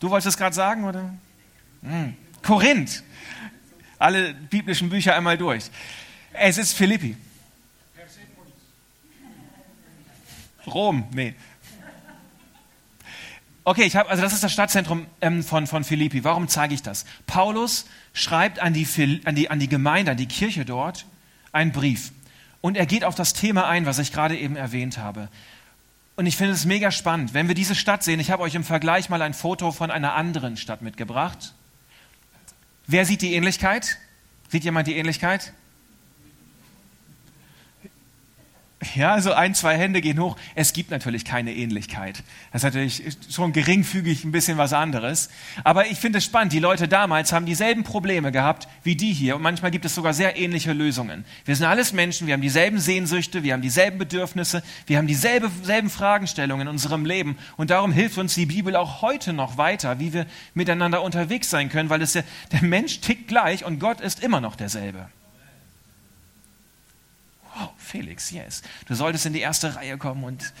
Du 0.00 0.10
wolltest 0.10 0.28
es 0.28 0.36
gerade 0.36 0.54
sagen, 0.54 0.84
oder? 0.84 1.14
Hm. 1.82 2.16
Korinth. 2.42 3.02
Alle 3.98 4.34
biblischen 4.34 4.88
Bücher 4.88 5.14
einmal 5.14 5.38
durch. 5.38 5.70
Es 6.32 6.58
ist 6.58 6.72
Philippi. 6.72 7.16
Rom, 10.66 11.08
nee. 11.12 11.34
Okay, 13.64 13.84
ich 13.84 13.94
habe, 13.94 14.08
also 14.08 14.22
das 14.22 14.32
ist 14.32 14.42
das 14.42 14.52
Stadtzentrum 14.52 15.06
ähm, 15.20 15.44
von, 15.44 15.68
von 15.68 15.84
Philippi. 15.84 16.24
Warum 16.24 16.48
zeige 16.48 16.74
ich 16.74 16.82
das? 16.82 17.04
Paulus 17.26 17.86
schreibt 18.12 18.58
an 18.58 18.72
die, 18.74 18.86
an, 19.24 19.36
die, 19.36 19.50
an 19.50 19.60
die 19.60 19.68
Gemeinde, 19.68 20.10
an 20.10 20.16
die 20.16 20.26
Kirche 20.26 20.64
dort 20.64 21.06
einen 21.52 21.70
Brief. 21.70 22.10
Und 22.62 22.78
er 22.78 22.86
geht 22.86 23.04
auf 23.04 23.14
das 23.14 23.34
Thema 23.34 23.66
ein, 23.66 23.84
was 23.84 23.98
ich 23.98 24.12
gerade 24.12 24.38
eben 24.38 24.56
erwähnt 24.56 24.96
habe. 24.96 25.28
Und 26.16 26.26
ich 26.26 26.36
finde 26.36 26.54
es 26.54 26.64
mega 26.64 26.90
spannend, 26.90 27.34
wenn 27.34 27.48
wir 27.48 27.54
diese 27.54 27.74
Stadt 27.74 28.02
sehen. 28.02 28.20
Ich 28.20 28.30
habe 28.30 28.42
euch 28.42 28.54
im 28.54 28.64
Vergleich 28.64 29.10
mal 29.10 29.20
ein 29.20 29.34
Foto 29.34 29.72
von 29.72 29.90
einer 29.90 30.14
anderen 30.14 30.56
Stadt 30.56 30.80
mitgebracht. 30.80 31.54
Wer 32.86 33.04
sieht 33.04 33.20
die 33.20 33.34
Ähnlichkeit? 33.34 33.98
Sieht 34.48 34.64
jemand 34.64 34.86
die 34.86 34.96
Ähnlichkeit? 34.96 35.52
Ja, 38.96 39.12
also 39.12 39.32
ein, 39.32 39.54
zwei 39.54 39.76
Hände 39.76 40.00
gehen 40.00 40.18
hoch. 40.18 40.36
Es 40.56 40.72
gibt 40.72 40.90
natürlich 40.90 41.24
keine 41.24 41.54
Ähnlichkeit. 41.54 42.24
Das 42.52 42.60
ist 42.60 42.64
natürlich 42.64 43.16
schon 43.30 43.52
geringfügig 43.52 44.24
ein 44.24 44.32
bisschen 44.32 44.58
was 44.58 44.72
anderes. 44.72 45.30
Aber 45.62 45.86
ich 45.86 45.98
finde 45.98 46.18
es 46.18 46.24
spannend. 46.24 46.52
Die 46.52 46.58
Leute 46.58 46.88
damals 46.88 47.32
haben 47.32 47.46
dieselben 47.46 47.84
Probleme 47.84 48.32
gehabt 48.32 48.66
wie 48.82 48.96
die 48.96 49.12
hier. 49.12 49.36
Und 49.36 49.42
manchmal 49.42 49.70
gibt 49.70 49.84
es 49.84 49.94
sogar 49.94 50.14
sehr 50.14 50.36
ähnliche 50.36 50.72
Lösungen. 50.72 51.24
Wir 51.44 51.54
sind 51.54 51.66
alles 51.66 51.92
Menschen. 51.92 52.26
Wir 52.26 52.34
haben 52.34 52.42
dieselben 52.42 52.80
Sehnsüchte. 52.80 53.44
Wir 53.44 53.52
haben 53.52 53.62
dieselben 53.62 53.98
Bedürfnisse. 53.98 54.64
Wir 54.86 54.98
haben 54.98 55.06
dieselben 55.06 55.50
selben 55.62 55.88
Fragestellungen 55.88 56.66
in 56.66 56.72
unserem 56.72 57.04
Leben. 57.04 57.38
Und 57.56 57.70
darum 57.70 57.92
hilft 57.92 58.18
uns 58.18 58.34
die 58.34 58.46
Bibel 58.46 58.74
auch 58.74 59.00
heute 59.00 59.32
noch 59.32 59.58
weiter, 59.58 60.00
wie 60.00 60.12
wir 60.12 60.26
miteinander 60.54 61.02
unterwegs 61.02 61.50
sein 61.50 61.68
können, 61.68 61.88
weil 61.88 62.02
es 62.02 62.14
der, 62.14 62.24
der 62.50 62.62
Mensch 62.62 63.00
tickt 63.00 63.28
gleich 63.28 63.64
und 63.64 63.78
Gott 63.78 64.00
ist 64.00 64.24
immer 64.24 64.40
noch 64.40 64.56
derselbe. 64.56 65.08
Wow, 67.54 67.70
Felix, 67.76 68.30
yes. 68.30 68.62
Du 68.86 68.94
solltest 68.94 69.26
in 69.26 69.32
die 69.32 69.40
erste 69.40 69.76
Reihe 69.76 69.98
kommen 69.98 70.24
und 70.24 70.52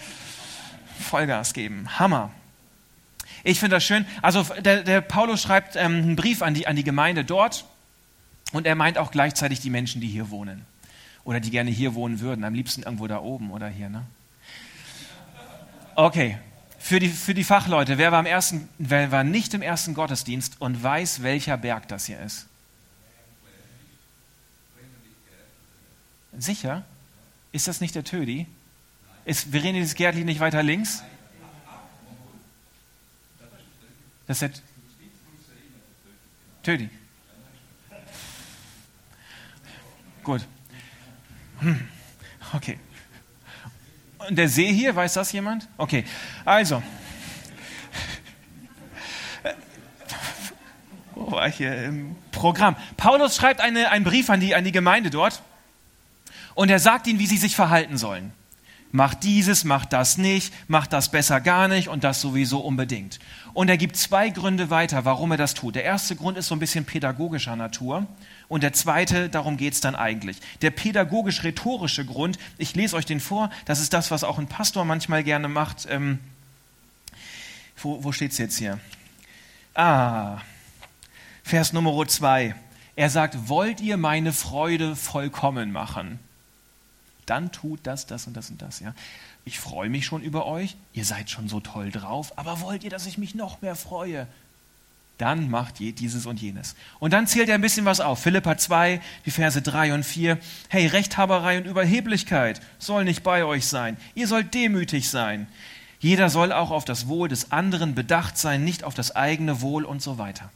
Vollgas 1.00 1.54
geben. 1.54 1.98
Hammer. 1.98 2.30
Ich 3.44 3.58
finde 3.58 3.76
das 3.76 3.84
schön. 3.84 4.06
Also 4.20 4.42
der, 4.60 4.82
der 4.82 5.00
Paulus 5.00 5.42
schreibt 5.42 5.76
ähm, 5.76 5.96
einen 6.02 6.16
Brief 6.16 6.42
an 6.42 6.54
die, 6.54 6.66
an 6.66 6.76
die 6.76 6.84
Gemeinde 6.84 7.24
dort 7.24 7.64
und 8.52 8.66
er 8.66 8.74
meint 8.74 8.98
auch 8.98 9.10
gleichzeitig 9.10 9.60
die 9.60 9.70
Menschen, 9.70 10.00
die 10.00 10.08
hier 10.08 10.30
wohnen. 10.30 10.64
Oder 11.24 11.40
die 11.40 11.50
gerne 11.50 11.70
hier 11.70 11.94
wohnen 11.94 12.20
würden. 12.20 12.44
Am 12.44 12.54
liebsten 12.54 12.82
irgendwo 12.82 13.06
da 13.06 13.20
oben 13.20 13.50
oder 13.50 13.68
hier. 13.68 13.88
Ne? 13.88 14.02
Okay, 15.94 16.38
für 16.78 16.98
die, 16.98 17.08
für 17.08 17.32
die 17.32 17.44
Fachleute, 17.44 17.96
wer 17.96 18.12
war, 18.12 18.20
im 18.20 18.26
ersten, 18.26 18.68
wer 18.78 19.12
war 19.12 19.24
nicht 19.24 19.54
im 19.54 19.62
ersten 19.62 19.94
Gottesdienst 19.94 20.60
und 20.60 20.82
weiß, 20.82 21.22
welcher 21.22 21.56
Berg 21.56 21.88
das 21.88 22.06
hier 22.06 22.20
ist? 22.20 22.48
Sicher? 26.36 26.84
Ist 27.52 27.68
das 27.68 27.80
nicht 27.80 27.94
der 27.94 28.04
Tödi? 28.04 28.46
Ist 29.24 29.50
Verenius 29.50 29.94
Gärtli 29.94 30.24
nicht 30.24 30.40
weiter 30.40 30.62
links? 30.62 31.02
Das 34.26 34.40
ist 34.40 34.42
der 34.42 34.62
Tödi. 36.62 36.90
Gut. 40.22 40.46
Hm. 41.60 41.88
Okay. 42.52 42.78
Und 44.28 44.36
der 44.36 44.48
See 44.48 44.72
hier, 44.72 44.94
weiß 44.94 45.14
das 45.14 45.32
jemand? 45.32 45.68
Okay. 45.76 46.04
Also. 46.44 46.82
Wo 51.14 51.32
war 51.32 51.48
ich 51.48 51.56
hier 51.56 51.84
im 51.84 52.16
Programm? 52.30 52.76
Paulus 52.96 53.36
schreibt 53.36 53.60
eine, 53.60 53.90
einen 53.90 54.04
Brief 54.04 54.30
an 54.30 54.40
die, 54.40 54.54
an 54.54 54.64
die 54.64 54.72
Gemeinde 54.72 55.10
dort. 55.10 55.42
Und 56.54 56.70
er 56.70 56.78
sagt 56.78 57.06
ihnen, 57.06 57.18
wie 57.18 57.26
sie 57.26 57.36
sich 57.36 57.56
verhalten 57.56 57.98
sollen. 57.98 58.32
Macht 58.94 59.22
dieses, 59.22 59.64
macht 59.64 59.94
das 59.94 60.18
nicht, 60.18 60.52
macht 60.68 60.92
das 60.92 61.10
besser 61.10 61.40
gar 61.40 61.66
nicht 61.66 61.88
und 61.88 62.04
das 62.04 62.20
sowieso 62.20 62.60
unbedingt. 62.60 63.20
Und 63.54 63.70
er 63.70 63.78
gibt 63.78 63.96
zwei 63.96 64.28
Gründe 64.28 64.68
weiter, 64.68 65.06
warum 65.06 65.30
er 65.30 65.38
das 65.38 65.54
tut. 65.54 65.76
Der 65.76 65.84
erste 65.84 66.14
Grund 66.14 66.36
ist 66.36 66.48
so 66.48 66.54
ein 66.54 66.58
bisschen 66.58 66.84
pädagogischer 66.84 67.56
Natur. 67.56 68.06
Und 68.48 68.62
der 68.62 68.74
zweite, 68.74 69.30
darum 69.30 69.56
geht 69.56 69.72
es 69.72 69.80
dann 69.80 69.94
eigentlich. 69.94 70.36
Der 70.60 70.70
pädagogisch-rhetorische 70.70 72.04
Grund, 72.04 72.38
ich 72.58 72.74
lese 72.74 72.94
euch 72.94 73.06
den 73.06 73.20
vor, 73.20 73.48
das 73.64 73.80
ist 73.80 73.94
das, 73.94 74.10
was 74.10 74.24
auch 74.24 74.38
ein 74.38 74.46
Pastor 74.46 74.84
manchmal 74.84 75.24
gerne 75.24 75.48
macht. 75.48 75.88
Ähm, 75.88 76.18
wo 77.78 78.04
wo 78.04 78.12
steht 78.12 78.32
es 78.32 78.38
jetzt 78.38 78.58
hier? 78.58 78.78
Ah, 79.74 80.38
Vers 81.42 81.72
Nummer 81.72 82.06
zwei. 82.08 82.54
Er 82.94 83.08
sagt, 83.08 83.48
wollt 83.48 83.80
ihr 83.80 83.96
meine 83.96 84.34
Freude 84.34 84.96
vollkommen 84.96 85.72
machen? 85.72 86.18
Dann 87.26 87.52
tut 87.52 87.80
das, 87.84 88.06
das 88.06 88.26
und 88.26 88.36
das 88.36 88.50
und 88.50 88.60
das. 88.60 88.80
Ja? 88.80 88.94
Ich 89.44 89.60
freue 89.60 89.88
mich 89.88 90.06
schon 90.06 90.22
über 90.22 90.46
euch, 90.46 90.76
ihr 90.92 91.04
seid 91.04 91.30
schon 91.30 91.48
so 91.48 91.60
toll 91.60 91.90
drauf, 91.90 92.32
aber 92.36 92.60
wollt 92.60 92.84
ihr, 92.84 92.90
dass 92.90 93.06
ich 93.06 93.18
mich 93.18 93.34
noch 93.34 93.62
mehr 93.62 93.76
freue? 93.76 94.26
Dann 95.18 95.50
macht 95.50 95.78
je 95.78 95.92
dieses 95.92 96.26
und 96.26 96.40
jenes. 96.40 96.74
Und 96.98 97.12
dann 97.12 97.26
zählt 97.26 97.48
er 97.48 97.54
ein 97.54 97.60
bisschen 97.60 97.84
was 97.84 98.00
auf. 98.00 98.20
Philippa 98.20 98.56
2, 98.56 99.00
die 99.24 99.30
Verse 99.30 99.60
3 99.60 99.94
und 99.94 100.04
4. 100.04 100.38
Hey, 100.68 100.86
Rechthaberei 100.86 101.58
und 101.58 101.66
Überheblichkeit 101.66 102.60
soll 102.78 103.04
nicht 103.04 103.22
bei 103.22 103.44
euch 103.44 103.66
sein. 103.66 103.96
Ihr 104.14 104.26
sollt 104.26 104.52
demütig 104.54 105.10
sein. 105.10 105.46
Jeder 106.00 106.28
soll 106.28 106.52
auch 106.52 106.72
auf 106.72 106.84
das 106.84 107.06
Wohl 107.06 107.28
des 107.28 107.52
anderen 107.52 107.94
bedacht 107.94 108.36
sein, 108.36 108.64
nicht 108.64 108.82
auf 108.82 108.94
das 108.94 109.14
eigene 109.14 109.60
Wohl 109.60 109.84
und 109.84 110.02
so 110.02 110.18
weiter. 110.18 110.50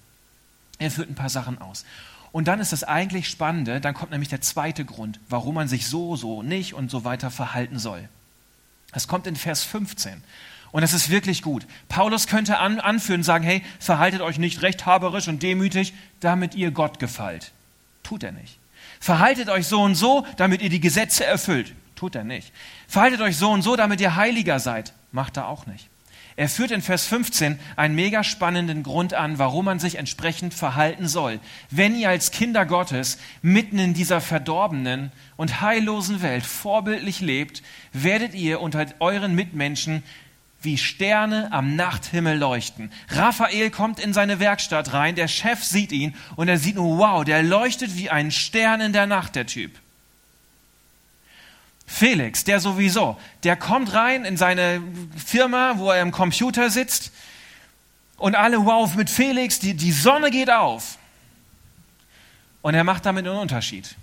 Er 0.79 0.91
führt 0.91 1.09
ein 1.09 1.15
paar 1.15 1.31
Sachen 1.31 1.61
aus. 1.61 1.85
Und 2.33 2.49
dann 2.49 2.61
ist 2.61 2.73
das 2.73 2.85
eigentlich 2.85 3.29
Spannende, 3.29 3.81
dann 3.81 3.95
kommt 3.95 4.11
nämlich 4.11 4.29
der 4.29 4.41
zweite 4.41 4.85
Grund, 4.85 5.21
warum 5.29 5.55
man 5.55 5.69
sich 5.69 5.87
so, 5.87 6.17
so 6.17 6.43
nicht 6.43 6.75
und 6.75 6.91
so 6.91 7.05
weiter 7.05 7.31
verhalten 7.31 7.79
soll. 7.79 8.09
Das 8.93 9.09
kommt 9.09 9.27
in 9.27 9.37
Vers 9.37 9.65
15. 9.65 10.23
Und 10.73 10.83
das 10.83 10.93
ist 10.93 11.11
wirklich 11.11 11.43
gut. 11.43 11.67
Paulus 11.89 12.27
könnte 12.27 12.59
an, 12.59 12.81
anführen 12.81 13.21
und 13.21 13.25
sagen, 13.25 13.45
hey, 13.45 13.63
verhaltet 13.79 14.21
euch 14.21 14.39
nicht 14.39 14.63
rechthaberisch 14.63 15.29
und 15.29 15.43
demütig, 15.43 15.95
damit 16.21 16.55
ihr 16.55 16.71
Gott 16.71 16.99
gefällt. 16.99 17.53
Tut 18.03 18.23
er 18.23 18.33
nicht. 18.33 18.59
Verhaltet 19.01 19.49
euch 19.49 19.67
so 19.67 19.83
und 19.83 19.95
so, 19.95 20.27
damit 20.37 20.63
ihr 20.63 20.71
die 20.71 20.81
Gesetze 20.81 21.25
erfüllt. 21.25 21.73
Tut 21.95 22.15
er 22.15 22.25
nicht. 22.25 22.53
Verhaltet 22.89 23.21
euch 23.21 23.37
so 23.37 23.51
und 23.51 23.63
so, 23.63 23.77
damit 23.77 24.01
ihr 24.01 24.17
heiliger 24.17 24.61
seid. 24.61 24.93
Macht 25.13 25.37
er 25.37 25.49
auch 25.49 25.67
nicht. 25.67 25.89
Er 26.39 26.51
führt 26.51 26.71
in 26.71 26.83
Vers 26.83 27.07
15 27.07 27.59
einen 27.77 27.95
mega 27.95 28.23
spannenden 28.23 28.83
Grund 28.83 29.15
an, 29.15 29.39
warum 29.39 29.65
man 29.65 29.79
sich 29.79 29.97
entsprechend 29.97 30.53
verhalten 30.53 31.09
soll. 31.09 31.41
Wenn 31.71 31.97
ihr 31.97 32.11
als 32.11 32.31
Kinder 32.31 32.67
Gottes 32.67 33.19
mitten 33.41 33.79
in 33.79 33.95
dieser 33.95 34.21
verdorbenen 34.21 35.13
und 35.37 35.63
heillosen 35.63 36.21
Welt 36.21 36.45
vorbildlich 36.45 37.23
lebt, 37.23 37.63
werdet 37.95 38.35
ihr 38.35 38.61
unter 38.61 38.87
euren 38.99 39.35
Mitmenschen 39.35 40.03
wie 40.61 40.77
Sterne 40.77 41.53
am 41.53 41.75
Nachthimmel 41.75 42.37
leuchten. 42.37 42.93
Raphael 43.09 43.71
kommt 43.71 43.99
in 43.99 44.13
seine 44.13 44.39
Werkstatt 44.39 44.93
rein, 44.93 45.15
der 45.15 45.29
Chef 45.29 45.65
sieht 45.65 45.93
ihn 45.93 46.15
und 46.35 46.49
er 46.49 46.59
sieht 46.59 46.77
nur, 46.77 46.99
wow, 46.99 47.25
der 47.25 47.43
leuchtet 47.43 47.97
wie 47.97 48.11
ein 48.11 48.31
Stern 48.31 48.83
in 48.83 48.93
der 48.93 49.07
Nacht, 49.07 49.37
der 49.37 49.47
Typ. 49.47 49.73
Felix, 51.87 52.45
der 52.45 52.61
sowieso, 52.61 53.17
der 53.45 53.57
kommt 53.57 53.95
rein 53.95 54.25
in 54.25 54.37
seine 54.37 54.83
Firma, 55.17 55.75
wo 55.77 55.91
er 55.91 56.03
im 56.03 56.11
Computer 56.11 56.69
sitzt 56.69 57.13
und 58.17 58.35
alle, 58.35 58.65
wow, 58.65 58.93
mit 58.97 59.09
Felix, 59.09 59.59
die, 59.59 59.75
die 59.75 59.93
Sonne 59.93 60.31
geht 60.31 60.51
auf. 60.51 60.99
Und 62.63 62.75
er 62.75 62.83
macht 62.83 63.07
damit 63.07 63.27
einen 63.27 63.39
Unterschied. 63.39 63.95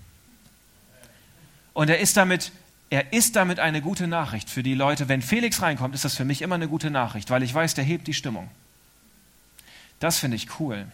Und 1.74 1.89
er 1.89 2.00
ist 2.00 2.15
damit, 2.15 2.52
er 2.89 3.12
ist 3.12 3.36
damit 3.36 3.60
eine 3.60 3.82
gute 3.82 4.08
Nachricht 4.08 4.50
für 4.50 4.63
die 4.63 4.76
Leute. 4.76 5.10
Wenn 5.10 5.22
Felix 5.22 5.62
reinkommt, 5.62 5.96
ist 5.96 6.06
das 6.06 6.15
für 6.15 6.26
mich 6.26 6.41
immer 6.41 6.56
eine 6.56 6.67
gute 6.67 6.91
Nachricht, 6.91 7.30
weil 7.30 7.43
ich 7.43 7.54
weiß, 7.54 7.74
der 7.74 7.84
hebt 7.84 8.08
die 8.08 8.13
Stimmung. 8.13 8.50
Das 10.00 10.19
finde 10.19 10.38
ich 10.38 10.60
cool. 10.60 10.86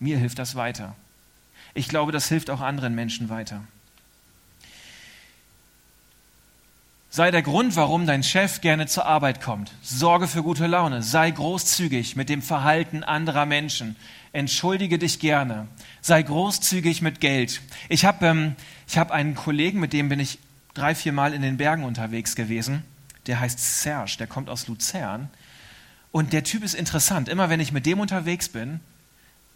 Mir 0.00 0.18
hilft 0.18 0.38
das 0.38 0.56
weiter. 0.56 0.96
Ich 1.72 1.88
glaube, 1.88 2.12
das 2.12 2.28
hilft 2.28 2.50
auch 2.50 2.60
anderen 2.60 2.94
Menschen 2.94 3.28
weiter. 3.28 3.64
Sei 7.14 7.30
der 7.30 7.42
Grund, 7.42 7.76
warum 7.76 8.08
dein 8.08 8.24
Chef 8.24 8.60
gerne 8.60 8.88
zur 8.88 9.06
Arbeit 9.06 9.40
kommt. 9.40 9.70
Sorge 9.82 10.26
für 10.26 10.42
gute 10.42 10.66
Laune. 10.66 11.00
Sei 11.00 11.30
großzügig 11.30 12.16
mit 12.16 12.28
dem 12.28 12.42
Verhalten 12.42 13.04
anderer 13.04 13.46
Menschen. 13.46 13.94
Entschuldige 14.32 14.98
dich 14.98 15.20
gerne. 15.20 15.68
Sei 16.00 16.20
großzügig 16.20 17.02
mit 17.02 17.20
Geld. 17.20 17.60
Ich 17.88 18.04
habe 18.04 18.26
ähm, 18.26 18.56
hab 18.96 19.12
einen 19.12 19.36
Kollegen, 19.36 19.78
mit 19.78 19.92
dem 19.92 20.08
bin 20.08 20.18
ich 20.18 20.40
drei, 20.74 20.96
vier 20.96 21.12
Mal 21.12 21.34
in 21.34 21.42
den 21.42 21.56
Bergen 21.56 21.84
unterwegs 21.84 22.34
gewesen. 22.34 22.82
Der 23.28 23.38
heißt 23.38 23.82
Serge, 23.82 24.16
der 24.18 24.26
kommt 24.26 24.50
aus 24.50 24.66
Luzern. 24.66 25.30
Und 26.10 26.32
der 26.32 26.42
Typ 26.42 26.64
ist 26.64 26.74
interessant. 26.74 27.28
Immer 27.28 27.48
wenn 27.48 27.60
ich 27.60 27.70
mit 27.70 27.86
dem 27.86 28.00
unterwegs 28.00 28.48
bin, 28.48 28.80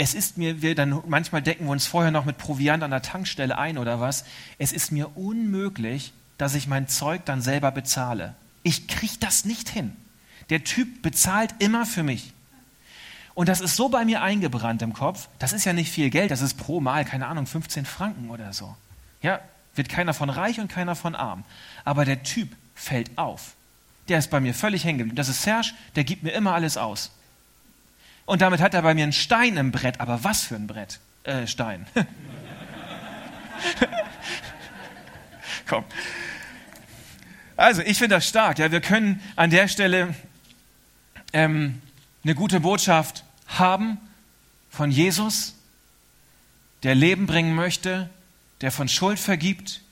es 0.01 0.15
ist 0.15 0.39
mir, 0.39 0.63
wir 0.63 0.77
dann 0.77 1.03
manchmal 1.09 1.43
decken 1.43 1.67
wir 1.67 1.73
uns 1.73 1.89
vorher 1.89 2.13
noch 2.13 2.25
mit 2.25 2.39
Proviant 2.39 2.85
an 2.85 2.93
der 2.93 3.03
Tankstelle 3.03 3.59
ein 3.59 3.79
oder 3.79 3.99
was. 3.99 4.25
Es 4.59 4.71
ist 4.71 4.93
mir 4.93 5.17
unmöglich, 5.17 6.13
dass 6.39 6.55
ich 6.55 6.67
mein 6.67 6.89
Zeug 6.89 7.25
dann 7.25 7.43
selber 7.43 7.71
bezahle. 7.71 8.35
Ich 8.63 8.89
kriege 8.89 9.17
das 9.21 9.45
nicht 9.45 9.69
hin. 9.69 9.97
Der 10.51 10.65
Typ 10.65 11.03
bezahlt 11.03 11.55
immer 11.59 11.85
für 11.85 12.03
mich. 12.03 12.33
Und 13.35 13.49
das 13.49 13.61
ist 13.61 13.77
so 13.77 13.89
bei 13.89 14.05
mir 14.05 14.23
eingebrannt 14.23 14.83
im 14.83 14.93
Kopf. 14.93 15.29
Das 15.39 15.53
ist 15.53 15.65
ja 15.65 15.73
nicht 15.73 15.93
viel 15.93 16.11
Geld, 16.11 16.31
das 16.31 16.41
ist 16.41 16.55
pro 16.55 16.81
Mal, 16.81 17.05
keine 17.05 17.27
Ahnung, 17.27 17.47
15 17.47 17.85
Franken 17.85 18.31
oder 18.31 18.53
so. 18.53 18.75
Ja, 19.23 19.41
wird 19.75 19.89
keiner 19.89 20.15
von 20.15 20.31
reich 20.31 20.59
und 20.59 20.69
keiner 20.69 20.97
von 20.97 21.15
arm. 21.15 21.45
Aber 21.85 22.05
der 22.05 22.23
Typ 22.23 22.49
fällt 22.75 23.17
auf. 23.17 23.55
Der 24.09 24.19
ist 24.19 24.31
bei 24.31 24.41
mir 24.41 24.55
völlig 24.55 24.85
hängen 24.85 24.99
geblieben. 24.99 25.17
Das 25.17 25.29
ist 25.29 25.43
Serge, 25.43 25.73
der 25.95 26.05
gibt 26.05 26.23
mir 26.23 26.31
immer 26.31 26.55
alles 26.55 26.77
aus. 26.77 27.13
Und 28.27 28.43
damit 28.43 28.61
hat 28.61 28.75
er 28.75 28.83
bei 28.83 28.95
mir 28.95 29.05
einen 29.05 29.13
Stein 29.13 29.57
im 29.57 29.71
Brett. 29.71 30.01
Aber 30.01 30.25
was 30.25 30.43
für 30.43 30.57
ein 30.57 30.67
Brett? 30.67 30.99
Äh, 31.25 31.47
Stein. 31.47 31.87
Komm. 35.69 35.85
Also, 37.59 37.83
ich 37.83 37.99
finde 37.99 38.15
das 38.15 38.29
stark. 38.29 38.61
Ja, 38.61 38.71
wir 38.71 38.81
können 38.81 39.21
an 39.35 39.51
der 39.51 39.67
Stelle 39.67 40.15
ähm, 41.33 41.83
eine 42.23 42.37
gute 42.37 42.61
Botschaft 42.61 43.25
haben 43.49 43.99
von 44.71 44.93
Jesus, 44.93 45.57
der 46.85 46.95
Leben 46.95 47.27
bringen 47.27 47.57
möchte, 47.57 48.11
der 48.61 48.71
von 48.71 48.87
Schuld 48.87 49.19
vergibt, 49.19 49.83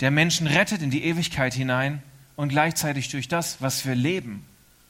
der 0.00 0.10
Menschen 0.10 0.46
rettet 0.46 0.82
in 0.82 0.90
die 0.90 1.04
Ewigkeit 1.04 1.54
hinein 1.54 2.02
und 2.36 2.50
gleichzeitig 2.50 3.08
durch 3.08 3.26
das, 3.26 3.62
was 3.62 3.86
wir 3.86 3.94
leben, 3.94 4.44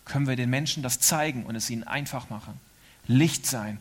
können 0.04 0.26
wir 0.26 0.34
den 0.34 0.50
Menschen 0.50 0.82
das 0.82 0.98
zeigen 0.98 1.46
und 1.46 1.54
es 1.54 1.70
ihnen 1.70 1.84
einfach 1.84 2.30
machen. 2.30 2.58
Licht 3.06 3.46
sein, 3.46 3.78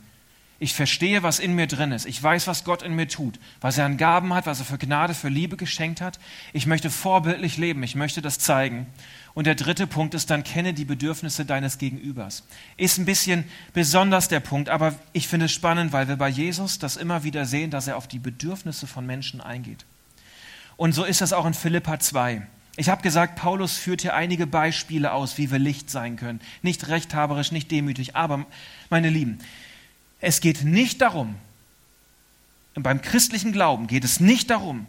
ich 0.62 0.76
verstehe, 0.76 1.24
was 1.24 1.39
in 1.39 1.56
mir 1.56 1.65
drin 1.65 1.91
ist. 1.91 2.06
Ich 2.06 2.21
weiß, 2.21 2.45
was 2.45 2.63
Gott 2.63 2.84
in 2.84 2.93
mir 2.93 3.08
tut, 3.08 3.39
was 3.62 3.80
er 3.80 3.86
an 3.86 3.97
Gaben 3.97 4.32
hat, 4.36 4.45
was 4.45 4.60
er 4.60 4.65
für 4.65 4.78
Gnade, 4.78 5.15
für 5.15 5.28
Liebe 5.28 5.58
geschenkt 5.58 6.02
hat. 6.02 6.19
Ich 6.54 6.67
möchte 6.67 6.91
vorbildlich 6.91 7.58
leben. 7.58 7.82
Ich 7.82 7.95
möchte 7.95 8.21
das 8.21 8.38
zeigen. 8.38 8.86
Und 9.34 9.47
der 9.47 9.56
dritte 9.56 9.88
Punkt 9.88 10.13
ist 10.13 10.30
dann, 10.30 10.43
kenne 10.43 10.76
die 10.76 10.86
Bedürfnisse 10.86 11.45
deines 11.45 11.80
Gegenübers. 11.80 12.43
Ist 12.78 13.00
ein 13.00 13.06
bisschen 13.06 13.45
besonders 13.74 14.28
der 14.28 14.39
Punkt, 14.39 14.69
aber 14.69 14.93
ich 15.13 15.28
finde 15.28 15.47
es 15.47 15.52
spannend, 15.52 15.93
weil 15.93 16.08
wir 16.08 16.15
bei 16.15 16.30
Jesus 16.30 16.78
das 16.78 16.95
immer 16.95 17.24
wieder 17.24 17.45
sehen, 17.45 17.71
dass 17.71 17.88
er 17.88 17.97
auf 17.97 18.08
die 18.08 18.19
Bedürfnisse 18.19 18.86
von 18.86 19.04
Menschen 19.04 19.41
eingeht. 19.41 19.86
Und 20.78 20.93
so 20.93 21.04
ist 21.06 21.21
das 21.21 21.34
auch 21.34 21.47
in 21.47 21.56
Philippa 21.56 22.00
2. 22.00 22.45
Ich 22.78 22.89
habe 22.89 23.02
gesagt, 23.02 23.36
Paulus 23.36 23.78
führt 23.78 24.04
hier 24.04 24.13
einige 24.13 24.45
Beispiele 24.45 25.12
aus, 25.12 25.39
wie 25.39 25.50
wir 25.50 25.58
Licht 25.58 25.89
sein 25.89 26.17
können. 26.17 26.39
Nicht 26.62 26.88
rechthaberisch, 26.88 27.52
nicht 27.52 27.71
demütig, 27.71 28.15
aber 28.15 28.45
meine 28.91 29.10
Lieben, 29.10 29.39
es 30.21 30.39
geht 30.39 30.63
nicht 30.63 31.01
darum, 31.01 31.36
beim 32.75 33.01
christlichen 33.01 33.51
Glauben 33.51 33.88
geht 33.88 34.03
es 34.03 34.19
nicht 34.19 34.49
darum, 34.49 34.88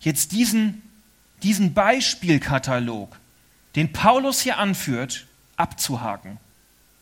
jetzt 0.00 0.32
diesen, 0.32 0.82
diesen 1.42 1.74
Beispielkatalog, 1.74 3.18
den 3.76 3.92
Paulus 3.92 4.40
hier 4.40 4.58
anführt, 4.58 5.26
abzuhaken. 5.56 6.38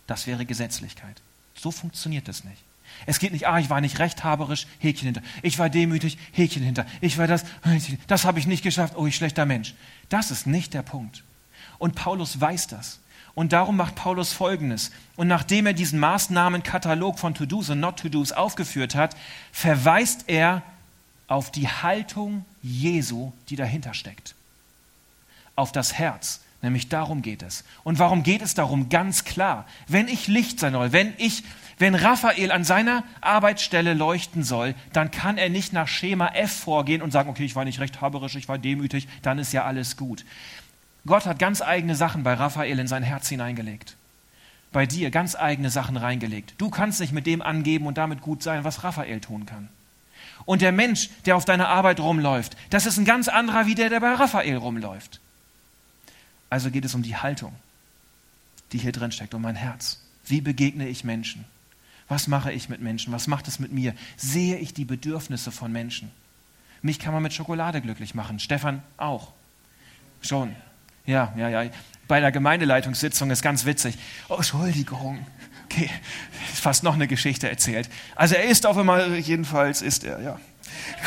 Das 0.06 0.26
wäre 0.26 0.44
Gesetzlichkeit. 0.46 1.22
So 1.54 1.70
funktioniert 1.70 2.28
es 2.28 2.44
nicht. 2.44 2.62
Es 3.06 3.18
geht 3.18 3.32
nicht, 3.32 3.46
ah, 3.46 3.58
ich 3.58 3.70
war 3.70 3.80
nicht 3.80 3.98
rechthaberisch, 3.98 4.66
Häkchen 4.78 5.06
hinter. 5.06 5.22
Ich 5.42 5.58
war 5.58 5.68
demütig, 5.68 6.18
Häkchen 6.32 6.62
hinter. 6.62 6.86
Ich 7.00 7.18
war 7.18 7.26
das, 7.26 7.44
das 8.06 8.24
habe 8.24 8.38
ich 8.38 8.46
nicht 8.46 8.62
geschafft, 8.62 8.94
oh, 8.96 9.06
ich 9.06 9.14
schlechter 9.14 9.46
Mensch. 9.46 9.74
Das 10.08 10.30
ist 10.30 10.46
nicht 10.46 10.74
der 10.74 10.82
Punkt. 10.82 11.22
Und 11.78 11.94
Paulus 11.94 12.40
weiß 12.40 12.68
das. 12.68 13.00
Und 13.38 13.52
darum 13.52 13.76
macht 13.76 13.94
Paulus 13.94 14.32
Folgendes. 14.32 14.90
Und 15.14 15.28
nachdem 15.28 15.66
er 15.66 15.72
diesen 15.72 16.00
Maßnahmenkatalog 16.00 17.20
von 17.20 17.34
To-Dos 17.34 17.70
und 17.70 17.78
Not-To-Dos 17.78 18.32
aufgeführt 18.32 18.96
hat, 18.96 19.14
verweist 19.52 20.24
er 20.26 20.62
auf 21.28 21.52
die 21.52 21.68
Haltung 21.68 22.44
Jesu, 22.64 23.30
die 23.48 23.54
dahinter 23.54 23.94
steckt. 23.94 24.34
Auf 25.54 25.70
das 25.70 25.92
Herz. 25.92 26.40
Nämlich 26.62 26.88
darum 26.88 27.22
geht 27.22 27.44
es. 27.44 27.62
Und 27.84 28.00
warum 28.00 28.24
geht 28.24 28.42
es 28.42 28.54
darum? 28.54 28.88
Ganz 28.88 29.22
klar. 29.22 29.66
Wenn 29.86 30.08
ich 30.08 30.26
Licht 30.26 30.58
sein 30.58 30.72
soll, 30.72 30.90
wenn 30.90 31.14
ich, 31.18 31.44
wenn 31.78 31.94
Raphael 31.94 32.50
an 32.50 32.64
seiner 32.64 33.04
Arbeitsstelle 33.20 33.94
leuchten 33.94 34.42
soll, 34.42 34.74
dann 34.92 35.12
kann 35.12 35.38
er 35.38 35.48
nicht 35.48 35.72
nach 35.72 35.86
Schema 35.86 36.26
F 36.34 36.50
vorgehen 36.50 37.02
und 37.02 37.12
sagen, 37.12 37.30
okay, 37.30 37.44
ich 37.44 37.54
war 37.54 37.64
nicht 37.64 37.78
recht 37.78 38.00
haberisch, 38.00 38.34
ich 38.34 38.48
war 38.48 38.58
demütig, 38.58 39.06
dann 39.22 39.38
ist 39.38 39.52
ja 39.52 39.62
alles 39.62 39.96
gut 39.96 40.24
Gott 41.08 41.26
hat 41.26 41.38
ganz 41.38 41.60
eigene 41.62 41.96
Sachen 41.96 42.22
bei 42.22 42.34
Raphael 42.34 42.78
in 42.78 42.86
sein 42.86 43.02
Herz 43.02 43.28
hineingelegt. 43.28 43.96
Bei 44.70 44.86
dir 44.86 45.10
ganz 45.10 45.34
eigene 45.34 45.70
Sachen 45.70 45.96
reingelegt. 45.96 46.54
Du 46.58 46.68
kannst 46.68 47.00
nicht 47.00 47.12
mit 47.12 47.26
dem 47.26 47.42
angeben 47.42 47.86
und 47.86 47.98
damit 47.98 48.20
gut 48.20 48.42
sein, 48.42 48.62
was 48.62 48.84
Raphael 48.84 49.20
tun 49.20 49.46
kann. 49.46 49.68
Und 50.44 50.62
der 50.62 50.72
Mensch, 50.72 51.10
der 51.24 51.36
auf 51.36 51.44
deiner 51.44 51.68
Arbeit 51.68 52.00
rumläuft, 52.00 52.56
das 52.70 52.86
ist 52.86 52.98
ein 52.98 53.04
ganz 53.04 53.28
anderer 53.28 53.66
wie 53.66 53.74
der, 53.74 53.88
der 53.88 54.00
bei 54.00 54.12
Raphael 54.12 54.56
rumläuft. 54.56 55.20
Also 56.50 56.70
geht 56.70 56.84
es 56.84 56.94
um 56.94 57.02
die 57.02 57.16
Haltung, 57.16 57.54
die 58.72 58.78
hier 58.78 58.92
drin 58.92 59.12
steckt, 59.12 59.34
um 59.34 59.42
mein 59.42 59.56
Herz. 59.56 60.00
Wie 60.26 60.40
begegne 60.40 60.88
ich 60.88 61.04
Menschen? 61.04 61.44
Was 62.08 62.26
mache 62.26 62.52
ich 62.52 62.68
mit 62.68 62.80
Menschen? 62.80 63.12
Was 63.12 63.26
macht 63.26 63.48
es 63.48 63.58
mit 63.58 63.72
mir? 63.72 63.94
Sehe 64.16 64.58
ich 64.58 64.74
die 64.74 64.84
Bedürfnisse 64.84 65.52
von 65.52 65.72
Menschen? 65.72 66.10
Mich 66.82 66.98
kann 66.98 67.12
man 67.12 67.22
mit 67.22 67.32
Schokolade 67.32 67.80
glücklich 67.80 68.14
machen. 68.14 68.38
Stefan 68.38 68.82
auch. 68.98 69.32
Schon. 70.20 70.54
Ja, 71.08 71.32
ja, 71.38 71.48
ja. 71.48 71.70
Bei 72.06 72.20
der 72.20 72.30
Gemeindeleitungssitzung 72.30 73.30
ist 73.30 73.40
ganz 73.40 73.64
witzig. 73.64 73.96
Oh, 74.28 74.34
Entschuldigung. 74.34 75.26
Okay, 75.64 75.88
fast 76.52 76.84
noch 76.84 76.94
eine 76.94 77.08
Geschichte 77.08 77.48
erzählt. 77.48 77.88
Also 78.14 78.34
er 78.34 78.44
ist 78.44 78.66
auf 78.66 78.76
einmal, 78.76 79.16
jedenfalls 79.16 79.80
ist 79.80 80.04
er, 80.04 80.20
ja. 80.20 80.40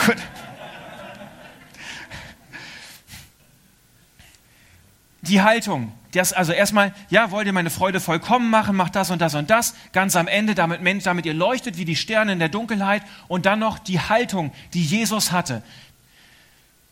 Gut. 0.06 0.18
Die 5.22 5.44
Haltung, 5.44 5.94
das, 6.14 6.34
also 6.34 6.52
erstmal, 6.52 6.96
ja, 7.10 7.30
wollt 7.30 7.46
ihr 7.46 7.54
meine 7.54 7.70
Freude 7.70 8.00
vollkommen 8.00 8.50
machen, 8.50 8.76
macht 8.76 8.96
das 8.96 9.12
und 9.12 9.22
das 9.22 9.36
und 9.36 9.52
das. 9.52 9.76
Ganz 9.94 10.16
am 10.16 10.28
Ende, 10.28 10.56
damit, 10.56 11.06
damit 11.06 11.28
ihr 11.28 11.36
leuchtet 11.36 11.78
wie 11.78 11.86
die 11.86 11.96
Sterne 11.96 12.34
in 12.34 12.40
der 12.40 12.50
Dunkelheit. 12.50 13.04
Und 13.28 13.46
dann 13.46 13.60
noch 13.60 13.78
die 13.78 14.00
Haltung, 14.00 14.52
die 14.74 14.84
Jesus 14.84 15.32
hatte, 15.32 15.62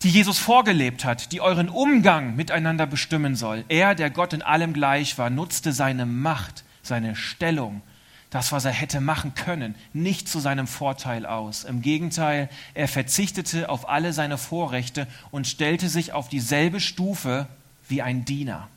die 0.02 0.10
Jesus 0.10 0.40
vorgelebt 0.40 1.04
hat, 1.04 1.32
die 1.32 1.42
euren 1.42 1.70
Umgang 1.70 2.36
miteinander 2.36 2.88
bestimmen 2.88 3.36
soll. 3.36 3.66
Er, 3.68 3.96
der 3.96 4.10
Gott 4.10 4.34
in 4.34 4.42
allem 4.42 4.74
gleich 4.74 5.18
war, 5.18 5.30
nutzte 5.30 5.74
seine 5.74 6.06
Macht, 6.06 6.64
seine 6.82 7.16
Stellung, 7.16 7.82
das, 8.30 8.52
was 8.52 8.64
er 8.64 8.72
hätte 8.72 9.02
machen 9.02 9.34
können, 9.34 9.76
nicht 9.92 10.30
zu 10.30 10.40
seinem 10.40 10.68
Vorteil 10.68 11.26
aus. 11.26 11.64
Im 11.64 11.82
Gegenteil, 11.82 12.50
er 12.76 12.88
verzichtete 12.88 13.70
auf 13.70 13.90
alle 13.90 14.14
seine 14.14 14.38
Vorrechte 14.38 15.08
und 15.32 15.48
stellte 15.48 15.90
sich 15.90 16.14
auf 16.14 16.30
dieselbe 16.30 16.80
Stufe 16.80 17.48
wie 17.88 18.02
ein 18.02 18.26
Diener. 18.26 18.68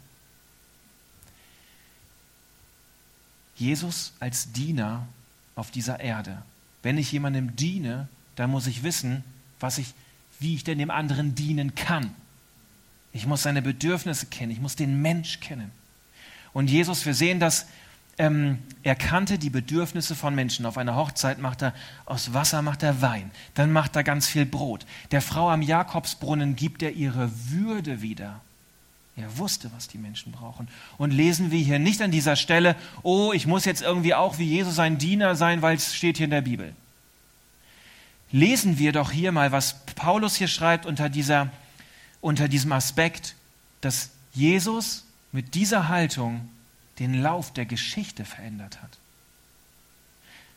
Jesus 3.56 4.12
als 4.18 4.52
Diener 4.52 5.06
auf 5.54 5.70
dieser 5.70 6.00
Erde. 6.00 6.42
Wenn 6.82 6.98
ich 6.98 7.12
jemandem 7.12 7.54
diene, 7.54 8.08
dann 8.34 8.50
muss 8.50 8.66
ich 8.66 8.82
wissen, 8.82 9.22
was 9.60 9.78
ich, 9.78 9.94
wie 10.42 10.54
ich 10.54 10.64
denn 10.64 10.78
dem 10.78 10.90
anderen 10.90 11.34
dienen 11.34 11.74
kann. 11.74 12.14
Ich 13.12 13.26
muss 13.26 13.42
seine 13.42 13.62
Bedürfnisse 13.62 14.26
kennen, 14.26 14.52
ich 14.52 14.60
muss 14.60 14.76
den 14.76 15.00
Mensch 15.02 15.40
kennen. 15.40 15.70
Und 16.52 16.68
Jesus, 16.68 17.06
wir 17.06 17.14
sehen 17.14 17.40
das, 17.40 17.66
ähm, 18.18 18.58
er 18.82 18.94
kannte 18.94 19.38
die 19.38 19.50
Bedürfnisse 19.50 20.14
von 20.14 20.34
Menschen. 20.34 20.66
Auf 20.66 20.76
einer 20.76 20.96
Hochzeit 20.96 21.38
macht 21.38 21.62
er 21.62 21.74
aus 22.04 22.34
Wasser 22.34 22.60
macht 22.62 22.82
er 22.82 23.00
Wein, 23.00 23.30
dann 23.54 23.72
macht 23.72 23.96
er 23.96 24.04
ganz 24.04 24.26
viel 24.26 24.44
Brot. 24.44 24.86
Der 25.10 25.22
Frau 25.22 25.50
am 25.50 25.62
Jakobsbrunnen 25.62 26.56
gibt 26.56 26.82
er 26.82 26.92
ihre 26.92 27.30
Würde 27.50 28.02
wieder. 28.02 28.40
Er 29.16 29.38
wusste, 29.38 29.70
was 29.74 29.88
die 29.88 29.98
Menschen 29.98 30.32
brauchen. 30.32 30.68
Und 30.96 31.10
lesen 31.10 31.50
wir 31.50 31.58
hier 31.58 31.78
nicht 31.78 32.00
an 32.00 32.10
dieser 32.10 32.36
Stelle, 32.36 32.76
oh, 33.02 33.32
ich 33.34 33.46
muss 33.46 33.66
jetzt 33.66 33.82
irgendwie 33.82 34.14
auch 34.14 34.38
wie 34.38 34.44
Jesus 34.44 34.78
ein 34.78 34.96
Diener 34.96 35.34
sein, 35.34 35.60
weil 35.60 35.76
es 35.76 35.94
steht 35.94 36.16
hier 36.16 36.24
in 36.24 36.30
der 36.30 36.40
Bibel. 36.40 36.74
Lesen 38.32 38.78
wir 38.78 38.92
doch 38.92 39.10
hier 39.10 39.30
mal, 39.30 39.52
was 39.52 39.84
Paulus 39.94 40.36
hier 40.36 40.48
schreibt 40.48 40.86
unter, 40.86 41.10
dieser, 41.10 41.50
unter 42.22 42.48
diesem 42.48 42.72
Aspekt, 42.72 43.36
dass 43.82 44.10
Jesus 44.32 45.04
mit 45.32 45.54
dieser 45.54 45.88
Haltung 45.88 46.48
den 46.98 47.20
Lauf 47.20 47.52
der 47.52 47.66
Geschichte 47.66 48.24
verändert 48.24 48.82
hat. 48.82 48.98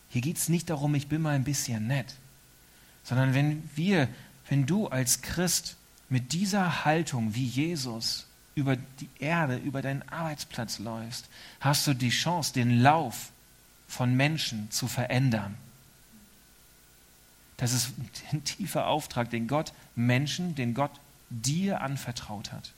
Hier 0.10 0.22
geht 0.22 0.38
es 0.38 0.48
nicht 0.48 0.70
darum, 0.70 0.96
ich 0.96 1.08
bin 1.08 1.22
mal 1.22 1.36
ein 1.36 1.44
bisschen 1.44 1.88
nett, 1.88 2.16
sondern 3.04 3.34
wenn 3.34 3.70
wir, 3.76 4.08
wenn 4.48 4.66
du 4.66 4.88
als 4.88 5.22
Christ 5.22 5.76
mit 6.08 6.32
dieser 6.32 6.86
Haltung 6.86 7.36
wie 7.36 7.46
Jesus 7.46 8.28
über 8.56 8.78
die 8.78 9.10
Erde, 9.20 9.58
über 9.58 9.82
deinen 9.82 10.08
Arbeitsplatz 10.08 10.80
läufst, 10.80 11.28
hast 11.60 11.86
du 11.88 11.94
die 11.94 12.10
Chance, 12.10 12.54
den 12.54 12.80
Lauf 12.80 13.32
von 13.88 14.16
Menschen 14.16 14.72
zu 14.72 14.88
verändern. 14.88 15.58
Das 17.58 17.72
ist 17.72 17.94
ein 18.32 18.44
tiefer 18.44 18.88
Auftrag, 18.88 19.30
den 19.30 19.48
Gott 19.48 19.74
Menschen, 19.96 20.56
den 20.56 20.74
Gott 20.74 20.92
dir 21.30 21.82
anvertraut 21.82 22.52
hat. 22.52 22.74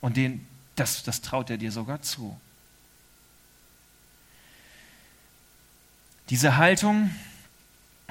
Und 0.00 0.16
den, 0.16 0.46
das, 0.74 1.02
das 1.02 1.20
traut 1.20 1.50
er 1.50 1.58
dir 1.58 1.72
sogar 1.72 2.02
zu. 2.02 2.38
Diese 6.28 6.56
Haltung 6.56 7.10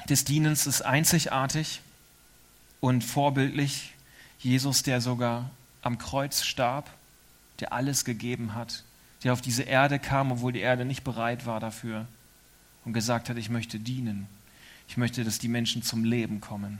des 0.08 0.24
Dienens 0.24 0.66
ist 0.66 0.82
einzigartig 0.82 1.80
und 2.80 3.04
vorbildlich. 3.04 3.92
Jesus, 4.38 4.82
der 4.82 5.00
sogar 5.00 5.50
am 5.82 5.98
Kreuz 5.98 6.44
starb, 6.44 6.90
der 7.60 7.72
alles 7.72 8.04
gegeben 8.04 8.54
hat, 8.54 8.84
der 9.22 9.32
auf 9.32 9.40
diese 9.40 9.62
Erde 9.62 9.98
kam, 9.98 10.32
obwohl 10.32 10.52
die 10.52 10.60
Erde 10.60 10.84
nicht 10.84 11.04
bereit 11.04 11.46
war 11.46 11.60
dafür 11.60 12.06
und 12.84 12.92
gesagt 12.92 13.28
hat, 13.28 13.36
ich 13.36 13.50
möchte 13.50 13.78
dienen. 13.78 14.28
Ich 14.88 14.96
möchte, 14.96 15.24
dass 15.24 15.38
die 15.38 15.48
Menschen 15.48 15.82
zum 15.82 16.04
Leben 16.04 16.40
kommen. 16.40 16.78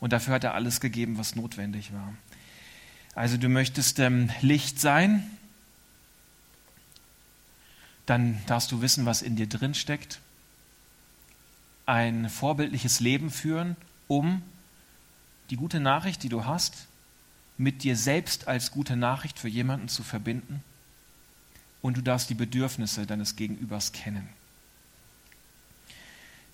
Und 0.00 0.12
dafür 0.12 0.34
hat 0.34 0.44
er 0.44 0.54
alles 0.54 0.80
gegeben, 0.80 1.18
was 1.18 1.36
notwendig 1.36 1.92
war. 1.92 2.14
Also 3.14 3.36
du 3.36 3.48
möchtest 3.48 3.98
ähm, 3.98 4.30
Licht 4.42 4.80
sein, 4.80 5.30
dann 8.04 8.38
darfst 8.46 8.70
du 8.70 8.82
wissen, 8.82 9.06
was 9.06 9.22
in 9.22 9.36
dir 9.36 9.48
drin 9.48 9.74
steckt, 9.74 10.20
ein 11.86 12.28
vorbildliches 12.28 13.00
Leben 13.00 13.30
führen, 13.30 13.76
um 14.06 14.42
die 15.50 15.56
gute 15.56 15.80
Nachricht, 15.80 16.22
die 16.22 16.28
du 16.28 16.44
hast, 16.44 16.86
mit 17.58 17.84
dir 17.84 17.96
selbst 17.96 18.48
als 18.48 18.70
gute 18.70 18.96
Nachricht 18.96 19.38
für 19.38 19.48
jemanden 19.48 19.88
zu 19.88 20.02
verbinden 20.02 20.62
und 21.82 21.96
du 21.96 22.02
darfst 22.02 22.28
die 22.30 22.34
Bedürfnisse 22.34 23.06
deines 23.06 23.36
Gegenübers 23.36 23.92
kennen. 23.92 24.28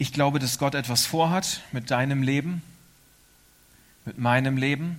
Ich 0.03 0.13
glaube, 0.13 0.41
dass 0.41 0.59
Gott 0.59 0.75
etwas 0.75 1.07
vorhat 1.07 1.61
mit 1.71 1.93
deinem 1.93 2.25
Leben, 2.25 2.61
mit 4.05 4.19
meinem 4.19 4.57
Leben, 4.57 4.99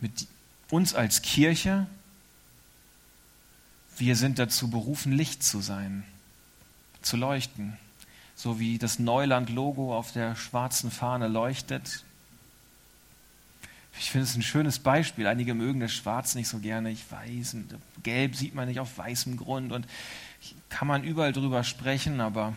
mit 0.00 0.26
uns 0.70 0.94
als 0.94 1.20
Kirche. 1.20 1.86
Wir 3.98 4.16
sind 4.16 4.38
dazu 4.38 4.70
berufen, 4.70 5.12
Licht 5.12 5.42
zu 5.42 5.60
sein, 5.60 6.02
zu 7.02 7.18
leuchten, 7.18 7.76
so 8.36 8.58
wie 8.58 8.78
das 8.78 8.98
Neuland-Logo 8.98 9.94
auf 9.94 10.12
der 10.12 10.34
schwarzen 10.34 10.90
Fahne 10.90 11.28
leuchtet 11.28 12.04
ich 13.98 14.10
finde 14.12 14.24
es 14.24 14.34
ein 14.34 14.42
schönes 14.42 14.78
Beispiel. 14.78 15.26
Einige 15.26 15.52
mögen 15.52 15.80
das 15.80 15.92
Schwarz 15.92 16.34
nicht 16.34 16.48
so 16.48 16.58
gerne. 16.58 16.90
Ich 16.90 17.10
weiß, 17.10 17.54
Gelb 18.02 18.34
sieht 18.34 18.54
man 18.54 18.66
nicht 18.66 18.80
auf 18.80 18.96
weißem 18.96 19.36
Grund 19.36 19.72
und 19.72 19.86
kann 20.70 20.88
man 20.88 21.04
überall 21.04 21.32
drüber 21.32 21.64
sprechen, 21.64 22.22
aber 22.22 22.56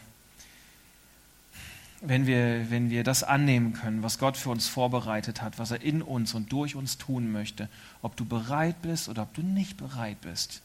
wenn 2.06 2.28
wir, 2.28 2.70
wenn 2.70 2.90
wir 2.90 3.06
das 3.06 3.24
annehmen 3.24 3.72
können, 3.72 4.04
was 4.04 4.20
Gott 4.20 4.36
für 4.36 4.50
uns 4.50 4.68
vorbereitet 4.68 5.42
hat, 5.42 5.58
was 5.58 5.72
er 5.72 5.82
in 5.82 6.02
uns 6.02 6.34
und 6.34 6.52
durch 6.52 6.76
uns 6.76 6.98
tun 6.98 7.32
möchte, 7.32 7.70
ob 8.02 8.18
du 8.18 8.26
bereit 8.26 8.82
bist 8.82 9.08
oder 9.08 9.24
ob 9.24 9.34
du 9.34 9.42
nicht 9.42 9.78
bereit 9.78 10.20
bist. 10.20 10.62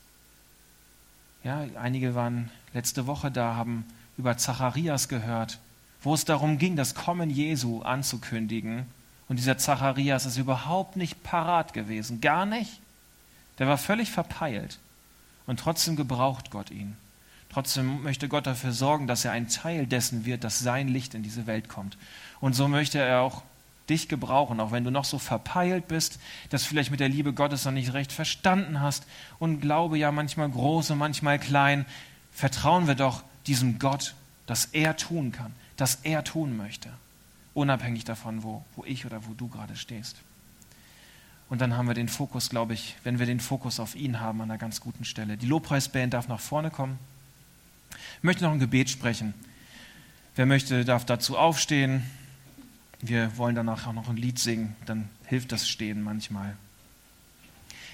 Ja, 1.45 1.65
einige 1.81 2.17
waren 2.17 2.51
letzte 2.75 3.07
Woche 3.07 3.31
da, 3.31 3.55
haben 3.55 3.85
über 4.17 4.37
Zacharias 4.37 5.09
gehört, 5.09 5.61
wo 6.03 6.13
es 6.13 6.25
darum 6.25 6.59
ging, 6.59 6.75
das 6.75 6.97
Kommen 6.97 7.31
Jesu 7.31 7.83
anzukündigen. 7.83 8.87
Und 9.29 9.39
dieser 9.39 9.59
Zacharias 9.59 10.27
ist 10.27 10.39
überhaupt 10.39 10.97
nicht 10.97 11.23
parat 11.23 11.73
gewesen, 11.73 12.21
gar 12.21 12.47
nicht. 12.47 12.81
Der 13.59 13.69
war 13.69 13.79
völlig 13.79 14.11
verpeilt. 14.11 14.81
Und 15.47 15.61
trotzdem 15.61 15.95
gebraucht 15.95 16.51
Gott 16.51 16.71
ihn. 16.71 16.97
Trotzdem 17.51 18.03
möchte 18.03 18.29
Gott 18.29 18.47
dafür 18.47 18.73
sorgen, 18.73 19.07
dass 19.07 19.25
er 19.25 19.33
ein 19.33 19.49
Teil 19.49 19.87
dessen 19.87 20.25
wird, 20.25 20.45
dass 20.45 20.59
sein 20.59 20.89
Licht 20.89 21.15
in 21.15 21.23
diese 21.23 21.47
Welt 21.47 21.69
kommt. 21.69 21.97
Und 22.41 22.55
so 22.55 22.69
möchte 22.69 22.99
er 22.99 23.21
auch 23.21 23.43
dich 23.89 24.09
gebrauchen, 24.09 24.61
auch 24.61 24.71
wenn 24.71 24.85
du 24.85 24.91
noch 24.91 25.07
so 25.07 25.19
verpeilt 25.19 25.89
bist, 25.89 26.21
dass 26.51 26.65
vielleicht 26.65 26.91
mit 26.91 27.01
der 27.01 27.09
Liebe 27.09 27.33
Gottes 27.33 27.65
noch 27.65 27.73
nicht 27.73 27.95
recht 27.95 28.13
verstanden 28.13 28.81
hast 28.81 29.07
und 29.39 29.61
Glaube 29.61 29.97
ja 29.97 30.13
manchmal 30.13 30.51
groß 30.51 30.91
und 30.91 30.99
manchmal 30.99 31.39
klein. 31.39 31.87
Vertrauen 32.33 32.87
wir 32.87 32.95
doch 32.95 33.23
diesem 33.47 33.79
Gott, 33.79 34.15
dass 34.47 34.67
er 34.67 34.97
tun 34.97 35.33
kann, 35.33 35.55
dass 35.77 36.01
er 36.03 36.23
tun 36.25 36.57
möchte 36.57 36.91
unabhängig 37.59 38.05
davon, 38.05 38.45
wo, 38.45 38.65
wo 38.77 38.85
ich 38.85 39.05
oder 39.05 39.27
wo 39.27 39.35
du 39.35 39.49
gerade 39.49 39.77
stehst. 39.77 40.17
Und 41.51 41.61
dann 41.61 41.77
haben 41.77 41.89
wir 41.89 41.95
den 41.95 42.09
Fokus, 42.09 42.51
glaube 42.51 42.75
ich, 42.75 42.97
wenn 43.03 43.19
wir 43.19 43.27
den 43.27 43.41
Fokus 43.41 43.81
auf 43.81 43.97
ihn 43.97 44.21
haben, 44.21 44.41
an 44.41 44.51
einer 44.51 44.59
ganz 44.59 44.81
guten 44.81 45.05
Stelle. 45.05 45.37
Die 45.37 45.47
Lobpreisband 45.47 46.15
darf 46.15 46.29
nach 46.29 46.41
vorne 46.41 46.71
kommen. 46.71 46.99
Ich 48.19 48.25
möchte 48.25 48.43
noch 48.43 48.51
ein 48.51 48.59
Gebet 48.59 48.91
sprechen. 48.91 49.33
Wer 50.35 50.45
möchte, 50.45 50.85
darf 50.85 51.05
dazu 51.05 51.39
aufstehen. 51.39 52.03
Wir 53.01 53.37
wollen 53.39 53.55
danach 53.55 53.87
auch 53.87 53.93
noch 53.93 54.09
ein 54.09 54.17
Lied 54.17 54.41
singen, 54.41 54.75
dann 54.87 55.09
hilft 55.27 55.53
das 55.53 55.69
Stehen 55.69 56.03
manchmal. 56.03 56.57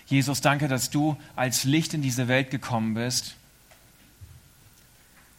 Jesus, 0.07 0.41
danke, 0.41 0.67
dass 0.67 0.89
du 0.89 1.19
als 1.37 1.65
Licht 1.65 1.93
in 1.93 2.01
diese 2.01 2.27
Welt 2.27 2.51
gekommen 2.51 2.95
bist 2.95 3.37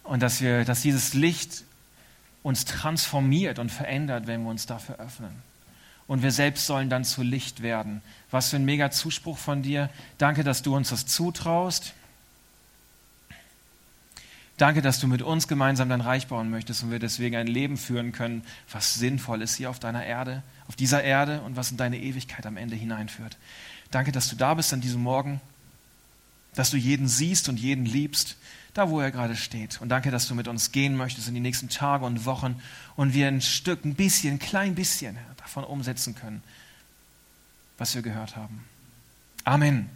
und 0.04 0.22
dass, 0.22 0.40
wir, 0.40 0.66
dass 0.66 0.84
dieses 0.84 1.16
Licht 1.16 1.64
uns 2.44 2.66
transformiert 2.66 3.58
und 3.58 3.72
verändert, 3.72 4.28
wenn 4.28 4.44
wir 4.44 4.52
uns 4.52 4.68
dafür 4.68 5.00
öffnen. 5.00 5.32
Und 6.06 6.22
wir 6.22 6.32
selbst 6.32 6.68
sollen 6.68 6.92
dann 6.92 7.06
zu 7.06 7.24
Licht 7.24 7.64
werden. 7.64 8.04
Was 8.30 8.52
für 8.52 8.58
ein 8.58 8.66
mega 8.66 8.92
Zuspruch 8.92 9.40
von 9.40 9.64
dir. 9.64 9.90
Danke, 10.20 10.44
dass 10.44 10.62
du 10.62 10.76
uns 10.76 10.90
das 10.90 11.08
zutraust. 11.08 11.96
Danke, 14.58 14.82
dass 14.82 15.00
du 15.00 15.08
mit 15.08 15.22
uns 15.22 15.50
gemeinsam 15.50 15.90
dein 15.90 16.00
Reich 16.00 16.28
bauen 16.28 16.50
möchtest 16.50 16.84
und 16.84 16.92
wir 16.92 17.00
deswegen 17.00 17.36
ein 17.36 17.48
Leben 17.48 17.76
führen 17.78 18.14
können, 18.14 18.44
was 18.72 18.94
sinnvoll 18.94 19.42
ist 19.42 19.56
hier 19.56 19.70
auf 19.70 19.80
deiner 19.80 20.06
Erde, 20.06 20.44
auf 20.68 20.78
dieser 20.78 21.04
Erde 21.04 21.42
und 21.42 21.58
was 21.58 21.72
in 21.72 21.78
deine 21.78 22.00
Ewigkeit 22.00 22.46
am 22.46 22.56
Ende 22.56 22.76
hineinführt. 22.76 23.38
Danke, 23.92 24.14
dass 24.14 24.30
du 24.30 24.38
da 24.38 24.54
bist 24.54 24.72
an 24.72 24.80
diesem 24.80 25.04
Morgen, 25.04 25.42
dass 26.56 26.72
du 26.72 26.78
jeden 26.78 27.10
siehst 27.10 27.50
und 27.50 27.60
jeden 27.60 27.86
liebst, 27.86 28.38
da 28.74 28.90
wo 28.90 29.02
er 29.02 29.12
gerade 29.12 29.36
steht. 29.36 29.82
Und 29.82 29.90
danke, 29.90 30.10
dass 30.10 30.28
du 30.28 30.36
mit 30.36 30.48
uns 30.48 30.72
gehen 30.72 30.96
möchtest 30.96 31.28
in 31.28 31.34
die 31.34 31.42
nächsten 31.42 31.68
Tage 31.68 32.06
und 32.06 32.24
Wochen 32.24 32.62
und 32.96 33.14
wir 33.14 33.28
ein 33.28 33.42
Stück, 33.42 33.84
ein 33.84 33.96
bisschen, 33.96 34.36
ein 34.36 34.40
klein 34.40 34.74
bisschen 34.74 35.18
davon 35.36 35.66
umsetzen 35.66 36.16
können, 36.16 36.42
was 37.78 37.94
wir 37.94 38.02
gehört 38.02 38.38
haben. 38.38 38.64
Amen. 39.44 39.90